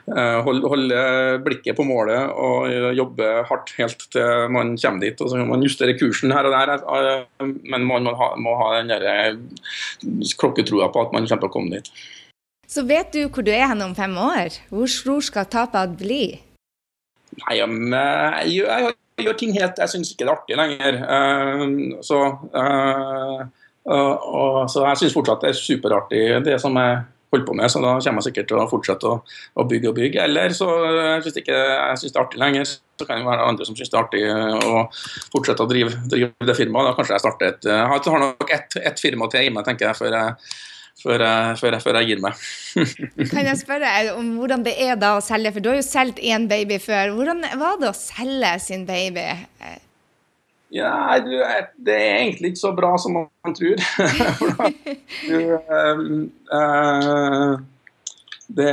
uh, 0.07 0.39
holde, 0.47 0.71
holde, 0.71 1.03
blikket 1.43 1.79
på 1.79 1.87
målet 1.89 2.31
og 2.31 2.71
jobbe 2.95 3.33
hardt 3.51 3.75
helt 3.81 4.07
til 4.15 4.55
man 4.55 4.77
kommer 4.79 5.03
dit. 5.03 5.21
og 5.21 5.33
så 5.33 5.43
Man 5.43 5.67
justere 5.67 5.99
kursen 5.99 6.35
her 6.35 6.47
og 6.47 6.55
der, 6.55 6.87
uh, 6.87 7.51
men 7.67 7.91
man 7.91 8.07
må 8.07 8.15
ha, 8.23 8.33
må 8.39 8.55
ha 8.63 8.73
den 8.79 8.95
der 8.95 9.39
klokketroa 10.39 10.93
på 10.95 11.09
at 11.09 11.15
man 11.17 11.27
kommer 11.27 11.49
til 11.49 11.51
å 11.51 11.57
komme 11.59 11.81
dit. 11.81 11.95
Så 12.71 12.87
vet 12.89 13.11
du 13.13 13.27
hvor 13.27 13.45
du 13.45 13.51
er 13.53 13.67
hen 13.67 13.83
om 13.85 13.99
fem 13.99 14.15
år? 14.17 14.55
Hvor 14.71 14.89
stor 14.89 15.21
skal 15.27 15.51
tapet 15.51 15.99
bli? 15.99 16.25
Nei, 17.43 17.57
jeg, 17.59 17.69
jeg, 18.55 18.95
gjør 19.27 19.39
ting 19.41 19.55
helt 19.57 19.81
Jeg 19.83 19.93
syns 19.93 20.13
ikke 20.13 20.27
det 20.27 20.31
er 20.31 20.37
artig 20.37 20.59
lenger. 20.59 21.01
Uh, 21.07 22.03
så, 22.05 22.21
uh, 22.57 23.41
så, 24.69 24.85
jeg 24.89 25.01
syns 25.01 25.17
fortsatt 25.17 25.45
det 25.45 25.53
er 25.53 25.59
superartig, 25.59 26.23
det 26.47 26.61
som 26.63 26.77
jeg 26.79 27.03
holder 27.33 27.47
på 27.49 27.57
med. 27.59 27.73
Så 27.73 27.81
da 27.83 27.95
kommer 27.97 28.21
jeg 28.21 28.29
sikkert 28.29 28.51
til 28.51 28.61
å 28.61 28.69
fortsette 28.71 29.09
å, 29.09 29.21
å 29.57 29.67
bygge 29.69 29.91
og 29.91 29.97
bygge. 29.99 30.27
Eller 30.27 30.55
så 30.57 30.69
syns 31.25 31.39
ikke 31.41 31.57
jeg 31.57 32.03
synes 32.03 32.13
det 32.13 32.21
er 32.21 32.25
artig 32.27 32.43
lenger, 32.43 32.75
så 33.01 33.09
kan 33.09 33.23
det 33.23 33.31
være 33.31 33.47
andre 33.53 33.69
som 33.69 33.79
syns 33.79 33.93
det 33.93 33.99
er 33.99 34.05
artig 34.05 34.27
å 34.29 34.83
fortsette 35.33 35.65
å 35.65 35.71
drive, 35.71 35.97
drive 36.13 36.51
det 36.51 36.59
firmaet. 36.59 36.91
Da 36.91 36.99
kanskje 36.99 37.17
jeg 37.17 37.25
starter 37.25 37.55
et 37.55 37.73
Jeg 37.73 38.13
har 38.17 38.27
nok 38.27 38.53
ett 38.59 38.79
et 38.83 39.01
firma 39.07 39.31
til 39.33 39.49
i 39.49 39.55
meg, 39.55 39.65
tenker 39.69 39.91
jeg, 39.91 40.01
før 40.03 40.19
jeg 40.19 40.53
før 41.01 41.25
jeg, 41.25 41.55
før, 41.61 41.77
jeg, 41.77 41.83
før 41.83 41.99
jeg, 41.99 42.11
gir 42.11 42.21
meg. 42.23 42.43
kan 43.33 43.49
jeg 43.49 43.61
spørre 43.61 43.93
om 44.17 44.35
hvordan 44.39 44.67
det 44.67 44.75
er 44.85 44.99
da 45.01 45.17
å 45.19 45.25
selge, 45.25 45.55
for 45.55 45.65
du 45.65 45.71
har 45.73 45.81
jo 45.81 45.87
solgt 45.87 46.21
én 46.23 46.49
baby 46.51 46.79
før. 46.83 47.15
Hvordan 47.17 47.43
var 47.61 47.81
det 47.81 47.91
å 47.91 47.97
selge 47.97 48.53
sin 48.63 48.85
baby? 48.89 49.27
Ja, 50.73 51.19
du, 51.21 51.35
Det 51.77 51.97
er 51.97 52.23
egentlig 52.23 52.53
ikke 52.53 52.63
så 52.63 52.73
bra 52.77 52.95
som 53.01 53.19
man 53.19 53.57
tror. 53.57 53.77
du, 55.29 55.39
uh, 56.53 57.53
det, 58.49 58.73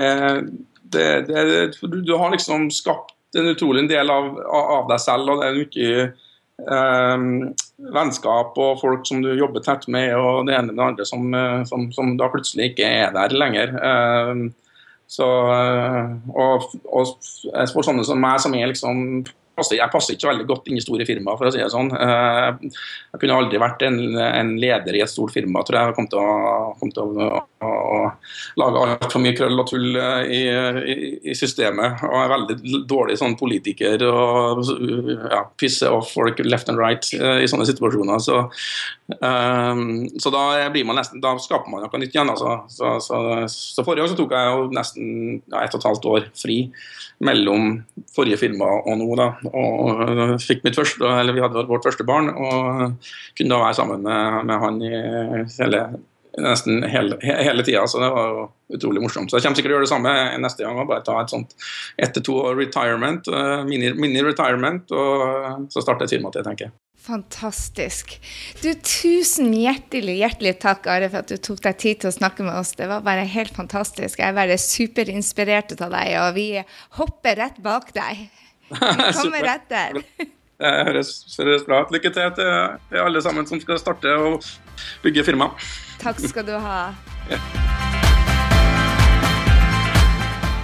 det, 0.84 1.08
det, 1.28 1.44
du, 1.82 2.02
du, 2.02 2.14
har 2.18 2.32
liksom 2.32 2.70
skapt 2.72 3.16
en 3.38 3.52
utrolig 3.52 3.90
del 3.92 4.10
av, 4.10 4.32
av 4.48 4.88
deg 4.90 5.04
selv, 5.04 5.30
og 5.34 5.42
det 5.42 5.50
er 5.50 5.60
mye 5.60 6.29
vennskap 7.94 8.58
og 8.60 8.80
folk 8.82 9.06
som 9.08 9.22
du 9.24 9.32
jobber 9.38 9.64
tett 9.64 9.88
med, 9.92 10.12
og 10.18 10.48
det 10.48 10.56
ene 10.58 10.72
med 10.72 10.80
det 10.80 10.88
andre 10.88 11.06
som, 11.08 11.30
eh, 11.34 11.62
som, 11.70 11.88
som 11.96 12.16
da 12.20 12.30
plutselig 12.32 12.72
ikke 12.72 12.90
er 13.04 13.14
der 13.16 13.36
lenger. 13.36 13.76
Um, 13.80 14.50
så, 15.10 15.28
eh, 15.56 16.12
og, 16.36 16.70
og, 16.86 17.14
for 17.74 17.86
sånne 17.86 18.06
som 18.06 18.20
meg, 18.22 18.38
som 18.44 18.54
er 18.58 18.70
liksom 18.70 19.24
jeg 19.76 19.92
passer 19.94 20.16
ikke 20.16 20.30
veldig 20.32 20.48
godt 20.50 20.70
inn 20.70 20.80
i 20.80 20.84
store 20.84 21.08
firmaer, 21.08 21.40
for 21.40 21.50
å 21.50 21.54
si 21.54 21.62
det 21.62 21.70
sånn. 21.74 21.92
Eh, 21.96 22.74
jeg 23.14 23.22
kunne 23.22 23.40
aldri 23.42 23.62
vært 23.62 23.84
en, 23.88 24.00
en 24.20 24.54
leder 24.62 24.98
i 24.98 25.04
et 25.04 25.12
stort 25.12 25.34
firma, 25.36 25.64
tror 25.66 25.80
jeg. 25.80 25.92
Jeg 25.92 25.98
kom 25.98 26.10
til 26.12 26.22
å, 26.22 26.74
kom 26.80 26.94
til 26.96 27.20
å, 27.20 27.42
å, 27.66 27.70
å 27.70 28.00
lage 28.62 28.84
altfor 28.86 29.24
mye 29.24 29.36
krøll 29.38 29.62
og 29.62 29.70
tull 29.70 30.00
eh, 30.00 30.34
i, 30.36 30.42
i, 30.94 30.98
i, 31.32 31.38
systemet. 31.38 32.04
Og 32.08 32.18
er 32.22 32.34
veldig 32.34 32.86
dårlig 32.90 33.20
sånn 33.20 33.38
politiker 33.40 34.06
og 34.10 34.64
ja, 35.30 35.44
pisse 35.60 35.90
off 35.90 36.14
folk 36.16 36.42
left 36.46 36.72
and 36.72 36.82
right 36.82 37.06
eh, 37.18 37.44
i 37.44 37.50
sånne 37.50 37.68
situasjoner. 37.70 38.24
Så, 38.24 38.42
um, 39.20 39.84
så 40.22 40.34
da 40.34 40.46
nesten, 40.70 41.22
da 41.24 41.36
skaper 41.42 41.72
man 41.72 41.86
noe 41.86 42.02
nytt 42.02 42.16
igjen. 42.16 42.32
Altså. 42.32 42.60
Så, 42.72 42.96
så, 43.06 43.22
så, 43.50 43.86
forrige 43.86 44.08
år 44.08 44.14
så 44.14 44.20
tok 44.20 44.36
jeg 44.36 44.54
jo 44.54 44.66
nesten 44.76 45.14
ja, 45.40 45.64
ett 45.64 45.76
og 45.76 45.82
et 45.82 45.90
halvt 45.90 46.10
år 46.14 46.30
fri 46.38 46.60
mellom 47.26 47.82
forrige 48.16 48.40
firma 48.40 48.68
og 48.80 48.96
nå. 49.00 49.10
da, 49.20 49.32
og 49.56 50.40
fikk 50.44 50.64
mitt 50.66 50.78
første, 50.80 51.04
eller 51.06 51.36
Vi 51.36 51.44
hadde 51.44 51.66
vårt 51.70 51.86
første 51.88 52.06
barn 52.08 52.32
og 52.34 53.10
kunne 53.38 53.52
da 53.52 53.64
være 53.64 53.78
sammen 53.78 54.06
med, 54.06 54.46
med 54.50 54.64
han 54.64 54.82
i 54.84 54.94
hele, 55.60 55.84
nesten 56.40 56.84
hele, 56.90 57.20
hele 57.22 57.66
tida. 57.66 57.86
Så 57.88 58.02
det 58.02 58.12
var 58.16 58.34
jo 58.34 58.46
utrolig 58.78 59.04
morsomt. 59.04 59.32
Så 59.32 59.40
jeg 59.40 59.48
kommer 59.48 59.60
sikkert 59.60 59.72
til 59.72 59.76
å 59.76 59.80
gjøre 59.80 59.88
det 59.88 59.94
samme 59.94 60.18
neste 60.44 60.66
gang. 60.66 60.84
Bare 60.90 61.06
ta 61.06 61.18
et 61.22 61.34
sånt 61.34 61.56
ett 61.98 62.14
til 62.18 62.26
to 62.30 62.38
retirement, 62.58 63.28
eh, 63.28 63.58
mini-retirement, 63.70 64.86
mini 64.90 65.02
og 65.02 65.74
så 65.74 65.84
starte 65.86 66.08
et 66.08 66.16
firma 66.18 66.32
til, 66.34 66.46
tenker 66.46 66.70
jeg. 66.70 66.78
Fantastisk. 67.00 68.18
Du, 68.62 68.74
Tusen 68.84 69.54
hjertelig 69.56 70.18
hjertelig 70.20 70.58
takk, 70.62 70.90
Are, 70.92 71.08
for 71.10 71.24
at 71.24 71.32
du 71.32 71.40
tok 71.42 71.62
deg 71.64 71.80
tid 71.80 72.02
til 72.04 72.12
å 72.12 72.18
snakke 72.18 72.44
med 72.46 72.58
oss. 72.60 72.76
Det 72.78 72.90
var 72.92 73.06
bare 73.06 73.24
helt 73.24 73.56
fantastisk. 73.56 74.20
Jeg 74.20 74.28
er 74.28 74.38
bare 74.38 74.60
superinspirert 74.60 75.74
av 75.80 75.96
deg, 75.96 76.12
og 76.20 76.36
vi 76.36 76.50
hopper 77.00 77.40
rett 77.40 77.64
bak 77.64 77.94
deg. 77.96 78.28
Vi 79.08 79.14
kommer 79.22 79.50
etter. 79.56 80.04
Det 80.60 80.72
høres, 80.90 81.14
høres 81.40 81.62
bra 81.64 81.86
ut. 81.86 81.92
Lykke 81.96 82.10
til 82.12 82.34
til 82.36 83.00
alle 83.00 83.22
sammen 83.24 83.48
som 83.48 83.62
skal 83.64 83.80
starte 83.80 84.12
og 84.20 84.44
bygge 85.06 85.24
firma. 85.24 85.54
Takk 86.02 86.20
skal 86.20 86.50
du 86.50 86.58
ha. 86.60 86.80
Ja. 87.32 87.40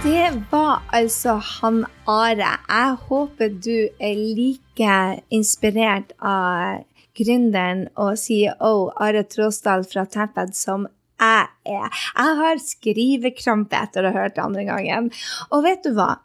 Det 0.04 0.42
var 0.50 0.84
altså 0.92 1.38
han 1.40 1.86
Are. 2.06 2.50
Jeg 2.68 2.98
håper 3.08 3.48
du 3.48 3.88
er 3.98 4.20
like 4.36 5.22
inspirert 5.32 6.12
av 6.20 6.84
gründeren 7.16 7.86
og 7.96 8.18
CEO 8.20 8.92
Are 9.02 9.24
Tråsdal 9.24 9.86
fra 9.88 10.04
Tapad 10.04 10.52
som 10.54 10.86
jeg 11.16 11.48
er. 11.64 11.90
Jeg 12.12 12.38
har 12.42 12.62
skrivekrampe 12.62 13.80
etter 13.80 14.04
å 14.04 14.12
ha 14.12 14.26
hørt 14.26 14.36
det 14.36 14.44
andre 14.44 14.66
gangen. 14.68 15.10
Og 15.50 15.64
vet 15.64 15.82
du 15.82 15.94
hva? 15.96 16.18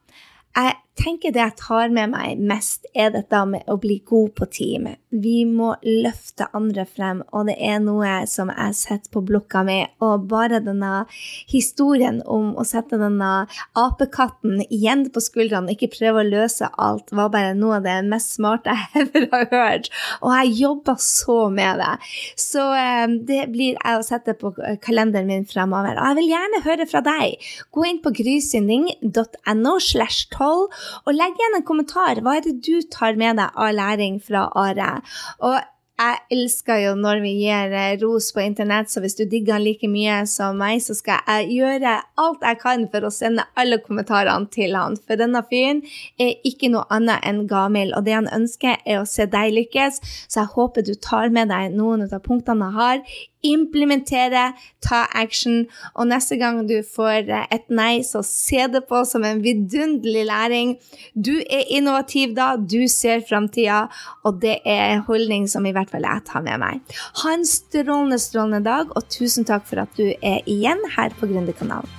Jeg 0.58 0.76
tenker 1.00 1.32
det 1.32 1.42
jeg 1.42 1.58
tar 1.60 1.92
med 1.94 2.12
meg 2.12 2.42
mest, 2.44 2.86
er 2.94 3.14
dette 3.14 3.40
med 3.48 3.68
å 3.72 3.78
bli 3.82 4.02
god 4.08 4.34
på 4.38 4.48
team. 4.52 4.90
Vi 5.12 5.44
må 5.48 5.74
løfte 5.84 6.48
andre 6.56 6.86
frem, 6.88 7.22
og 7.32 7.48
det 7.50 7.56
er 7.64 7.80
noe 7.84 8.22
som 8.30 8.52
jeg 8.52 8.76
setter 8.78 9.12
på 9.14 9.24
blokka 9.28 9.64
mi. 9.68 9.80
Og 10.04 10.28
bare 10.32 10.62
denne 10.64 11.06
historien 11.52 12.22
om 12.26 12.52
å 12.60 12.66
sette 12.68 13.00
denne 13.00 13.32
apekatten 13.78 14.62
igjen 14.68 15.08
på 15.14 15.24
skuldrene 15.24 15.76
ikke 15.76 15.92
prøve 15.96 16.24
å 16.24 16.28
løse 16.28 16.70
alt, 16.82 17.12
var 17.16 17.32
bare 17.34 17.56
noe 17.58 17.80
av 17.80 17.88
det 17.88 17.98
mest 18.12 18.36
smarte 18.38 18.76
jeg 18.76 19.08
ever 19.08 19.28
har 19.34 19.48
hørt. 19.52 19.92
Og 20.22 20.36
jeg 20.36 20.56
jobber 20.62 21.00
så 21.04 21.40
med 21.54 21.82
det. 21.82 21.94
Så 22.40 22.68
eh, 22.78 23.18
det 23.32 23.46
blir 23.54 23.80
jeg 23.80 23.98
å 23.98 24.06
sette 24.06 24.36
på 24.40 24.54
kalenderen 24.84 25.30
min 25.32 25.48
fremover. 25.50 25.96
Og 25.98 26.12
jeg 26.12 26.20
vil 26.22 26.32
gjerne 26.36 26.64
høre 26.68 26.88
fra 26.90 27.04
deg. 27.06 27.52
Gå 27.72 27.88
inn 27.88 28.02
på 28.04 28.14
grysynding.no 28.22 29.78
slash 29.82 30.28
12 30.36 30.81
og 31.06 31.14
legg 31.16 31.38
igjen 31.38 31.60
en 31.60 31.68
kommentar. 31.68 32.22
Hva 32.24 32.38
er 32.38 32.48
det 32.48 32.58
du 32.66 32.82
tar 32.94 33.20
med 33.20 33.40
deg 33.42 33.62
av 33.66 33.76
læring 33.78 34.20
fra 34.24 34.48
Are? 34.58 34.92
Og 35.40 35.60
jeg 36.02 36.18
elsker 36.34 36.80
jo 36.82 36.94
når 36.98 37.20
vi 37.22 37.32
gir 37.44 37.74
eh, 37.78 37.98
ros 38.02 38.32
på 38.34 38.42
internett, 38.42 38.90
så 38.90 39.04
hvis 39.04 39.18
du 39.20 39.24
digger 39.30 39.58
han 39.58 39.66
like 39.66 39.90
mye 39.92 40.22
som 40.30 40.58
meg, 40.58 40.80
så 40.82 40.96
skal 40.98 41.22
jeg 41.28 41.60
gjøre 41.60 41.98
alt 42.24 42.46
jeg 42.48 42.60
kan 42.64 42.88
for 42.94 43.06
å 43.06 43.14
sende 43.14 43.46
alle 43.60 43.78
kommentarene 43.84 44.50
til 44.54 44.78
han. 44.78 44.98
For 44.98 45.20
denne 45.20 45.44
fyren 45.50 45.84
er 46.22 46.40
ikke 46.48 46.72
noe 46.74 46.88
annet 46.94 47.22
enn 47.28 47.44
gavmild, 47.50 47.94
og 47.98 48.08
det 48.08 48.18
han 48.18 48.32
ønsker, 48.34 48.82
er 48.82 49.02
å 49.02 49.10
se 49.10 49.28
deg 49.30 49.54
lykkes. 49.60 50.02
Så 50.26 50.42
jeg 50.42 50.54
håper 50.56 50.88
du 50.88 50.96
tar 50.98 51.30
med 51.34 51.54
deg 51.54 51.78
noen 51.78 52.08
av 52.08 52.18
punktene 52.26 52.72
jeg 52.72 52.80
har 52.80 53.06
implementere, 53.46 54.52
ta 54.84 55.06
action. 55.18 55.66
Og 55.96 56.08
neste 56.10 56.38
gang 56.42 56.62
du 56.70 56.80
får 56.86 57.30
eh, 57.30 57.48
et 57.54 57.68
nei, 57.74 58.02
så 58.06 58.24
se 58.26 58.68
det 58.72 58.84
på 58.90 59.04
som 59.08 59.26
en 59.28 59.42
vidunderlig 59.44 60.26
læring. 60.30 60.76
Du 61.14 61.34
er 61.42 61.70
innovativ 61.74 62.36
da, 62.38 62.54
du 62.58 62.86
ser 62.92 63.26
framtida, 63.28 63.84
og 64.26 64.42
det 64.44 64.60
er 64.66 65.02
holdning 65.08 65.48
som 65.52 65.66
i 65.66 65.74
hvert 65.76 65.91
fall 65.92 66.08
jeg 66.08 66.28
tar 66.28 66.46
med 66.46 66.62
meg. 66.64 67.00
Ha 67.24 67.34
en 67.36 67.48
strålende, 67.48 68.20
strålende 68.22 68.64
dag, 68.68 68.94
og 68.96 69.10
tusen 69.12 69.48
takk 69.48 69.68
for 69.70 69.84
at 69.84 69.98
du 69.98 70.08
er 70.12 70.40
igjen 70.50 70.82
her 70.96 71.14
på 71.20 71.30
Gründerkanalen. 71.32 71.98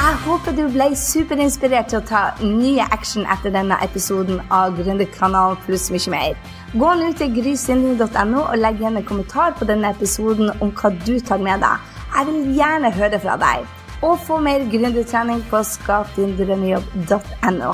Jeg 0.00 0.16
håper 0.24 0.54
du 0.56 0.62
ble 0.72 0.86
superinspirert 0.96 1.90
til 1.92 1.98
å 2.00 2.06
ta 2.08 2.20
nye 2.40 2.82
action 2.90 3.26
etter 3.30 3.52
denne 3.54 3.76
episoden 3.84 4.40
av 4.50 4.72
Gründerkanalen 4.78 5.60
pluss 5.66 5.90
mye 5.94 6.10
mer. 6.10 6.32
Gå 6.72 6.90
nå 6.98 7.12
til 7.20 7.34
grysynding.no 7.36 8.40
og 8.40 8.56
legg 8.58 8.80
igjen 8.80 8.96
en 8.98 9.06
kommentar 9.06 9.50
på 9.58 9.68
denne 9.68 9.92
episoden 9.94 10.48
om 10.58 10.70
hva 10.80 10.88
du 11.04 11.20
tar 11.20 11.40
med 11.44 11.58
deg. 11.62 11.76
Jeg 12.16 12.26
vil 12.30 12.40
gjerne 12.58 12.90
høre 12.96 13.18
fra 13.22 13.34
deg. 13.44 13.58
Og 14.00 14.14
få 14.24 14.40
mer 14.42 14.60
gründertrening 14.72 15.40
på 15.52 15.58
skapdindrømmejobb.no. 15.74 17.72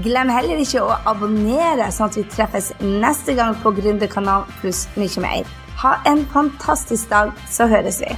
Glem 0.00 0.30
heller 0.32 0.56
ikke 0.56 0.80
å 0.80 0.94
abonnere, 1.04 1.90
sånn 1.92 2.08
at 2.08 2.14
vi 2.16 2.22
treffes 2.32 2.70
neste 2.80 3.34
gang 3.36 3.52
på 3.60 3.74
Gründerkanalen 3.76 4.48
pluss 4.62 4.86
mye 4.96 5.20
mer. 5.20 5.50
Ha 5.82 5.98
en 6.08 6.22
fantastisk 6.32 7.10
dag, 7.12 7.34
så 7.52 7.68
høres 7.68 8.00
vi. 8.00 8.14